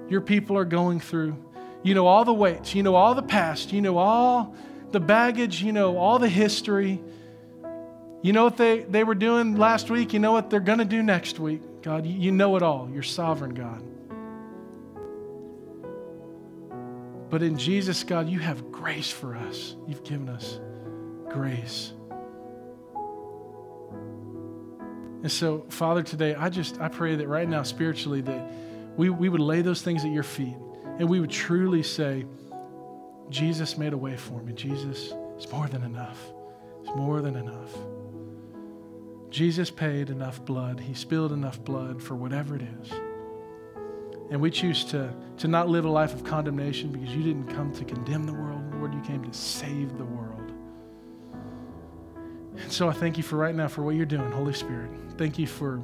your 0.09 0.21
people 0.21 0.57
are 0.57 0.65
going 0.65 0.99
through. 0.99 1.35
You 1.83 1.93
know 1.93 2.07
all 2.07 2.25
the 2.25 2.33
weights. 2.33 2.73
You 2.75 2.83
know 2.83 2.95
all 2.95 3.13
the 3.13 3.21
past. 3.21 3.73
You 3.73 3.81
know 3.81 3.97
all 3.97 4.55
the 4.91 4.99
baggage. 4.99 5.61
You 5.61 5.73
know 5.73 5.97
all 5.97 6.19
the 6.19 6.29
history. 6.29 7.01
You 8.21 8.33
know 8.33 8.43
what 8.43 8.57
they, 8.57 8.79
they 8.79 9.03
were 9.03 9.15
doing 9.15 9.57
last 9.57 9.89
week. 9.89 10.13
You 10.13 10.19
know 10.19 10.31
what 10.31 10.49
they're 10.49 10.59
going 10.59 10.79
to 10.79 10.85
do 10.85 11.03
next 11.03 11.39
week. 11.39 11.61
God, 11.81 12.05
you 12.05 12.31
know 12.31 12.55
it 12.55 12.63
all. 12.63 12.89
You're 12.91 13.03
sovereign, 13.03 13.53
God. 13.53 13.83
But 17.29 17.43
in 17.43 17.57
Jesus, 17.57 18.03
God, 18.03 18.29
you 18.29 18.39
have 18.39 18.71
grace 18.71 19.11
for 19.11 19.35
us. 19.35 19.75
You've 19.87 20.03
given 20.03 20.29
us 20.29 20.59
grace. 21.29 21.93
And 25.23 25.31
so, 25.31 25.65
Father, 25.69 26.03
today, 26.03 26.35
I 26.35 26.49
just, 26.49 26.79
I 26.79 26.87
pray 26.87 27.15
that 27.15 27.27
right 27.27 27.49
now, 27.49 27.63
spiritually, 27.63 28.21
that 28.21 28.51
we, 28.95 29.09
we 29.09 29.29
would 29.29 29.41
lay 29.41 29.61
those 29.61 29.81
things 29.81 30.05
at 30.05 30.11
your 30.11 30.23
feet 30.23 30.55
and 30.99 31.09
we 31.09 31.19
would 31.19 31.31
truly 31.31 31.83
say, 31.83 32.25
Jesus 33.29 33.77
made 33.77 33.93
a 33.93 33.97
way 33.97 34.15
for 34.15 34.41
me. 34.41 34.53
Jesus 34.53 35.13
is 35.37 35.51
more 35.51 35.67
than 35.67 35.83
enough. 35.83 36.19
It's 36.81 36.95
more 36.95 37.21
than 37.21 37.35
enough. 37.35 37.71
Jesus 39.29 39.69
paid 39.69 40.09
enough 40.09 40.43
blood. 40.45 40.79
He 40.79 40.93
spilled 40.93 41.33
enough 41.33 41.61
blood 41.63 42.01
for 42.01 42.15
whatever 42.15 42.55
it 42.55 42.61
is. 42.61 42.91
And 44.29 44.41
we 44.41 44.51
choose 44.51 44.83
to, 44.85 45.13
to 45.37 45.47
not 45.47 45.69
live 45.69 45.85
a 45.85 45.89
life 45.89 46.13
of 46.13 46.23
condemnation 46.23 46.91
because 46.91 47.15
you 47.15 47.23
didn't 47.23 47.47
come 47.47 47.71
to 47.73 47.85
condemn 47.85 48.25
the 48.25 48.33
world, 48.33 48.61
Lord. 48.75 48.93
You 48.93 49.01
came 49.01 49.23
to 49.23 49.33
save 49.33 49.97
the 49.97 50.05
world. 50.05 50.51
And 52.57 52.71
so 52.71 52.89
I 52.89 52.93
thank 52.93 53.17
you 53.17 53.23
for 53.23 53.37
right 53.37 53.55
now 53.55 53.67
for 53.67 53.83
what 53.83 53.95
you're 53.95 54.05
doing, 54.05 54.31
Holy 54.31 54.53
Spirit. 54.53 54.89
Thank 55.17 55.39
you 55.39 55.47
for, 55.47 55.81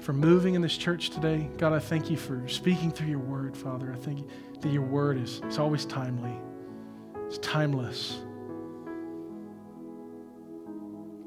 for 0.00 0.12
moving 0.12 0.54
in 0.54 0.62
this 0.62 0.76
church 0.76 1.10
today. 1.10 1.50
God, 1.58 1.72
I 1.72 1.80
thank 1.80 2.10
you 2.10 2.16
for 2.16 2.46
speaking 2.46 2.92
through 2.92 3.08
your 3.08 3.18
word, 3.18 3.56
Father. 3.56 3.92
I 3.92 3.96
thank 3.96 4.20
you 4.20 4.28
that 4.60 4.72
your 4.72 4.82
word 4.82 5.18
is 5.18 5.40
it's 5.44 5.58
always 5.58 5.84
timely. 5.84 6.36
It's 7.26 7.38
timeless. 7.38 8.20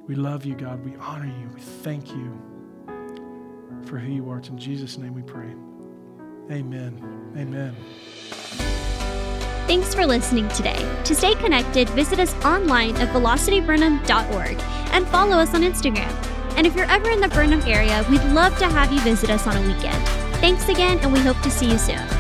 We 0.08 0.16
love 0.16 0.46
you, 0.46 0.56
God. 0.56 0.86
We 0.86 0.96
honor 0.98 1.26
you. 1.26 1.50
We 1.54 1.62
thank 1.62 2.10
you 2.12 2.40
for 3.86 3.98
who 3.98 4.12
you 4.14 4.30
are. 4.30 4.38
It's 4.38 4.50
in 4.50 4.58
Jesus' 4.58 4.98
name 4.98 5.16
we 5.16 5.24
pray. 5.24 5.54
Amen. 6.52 7.34
Amen. 7.38 7.76
Thanks 9.68 9.96
for 9.96 10.06
listening 10.06 10.48
today. 10.50 10.78
To 11.06 11.16
stay 11.16 11.34
connected, 11.36 11.90
visit 11.90 12.20
us 12.20 12.34
online 12.46 12.96
at 12.98 13.10
velocitybrenham.org 13.10 14.60
and 14.92 15.08
follow 15.08 15.38
us 15.38 15.56
on 15.56 15.62
Instagram. 15.62 16.12
And 16.56 16.68
if 16.68 16.76
you're 16.76 16.90
ever 16.90 17.10
in 17.10 17.20
the 17.20 17.28
Brenham 17.30 17.62
area, 17.62 18.06
we'd 18.10 18.24
love 18.26 18.58
to 18.60 18.66
have 18.66 18.94
you 18.94 19.00
visit 19.02 19.30
us 19.30 19.48
on 19.48 19.58
a 19.58 19.62
weekend. 19.62 20.02
Thanks 20.40 20.70
again, 20.70 21.00
and 21.00 21.12
we 21.12 21.20
hope 21.20 21.42
to 21.42 21.50
see 21.50 21.70
you 21.72 21.78
soon. 21.78 22.15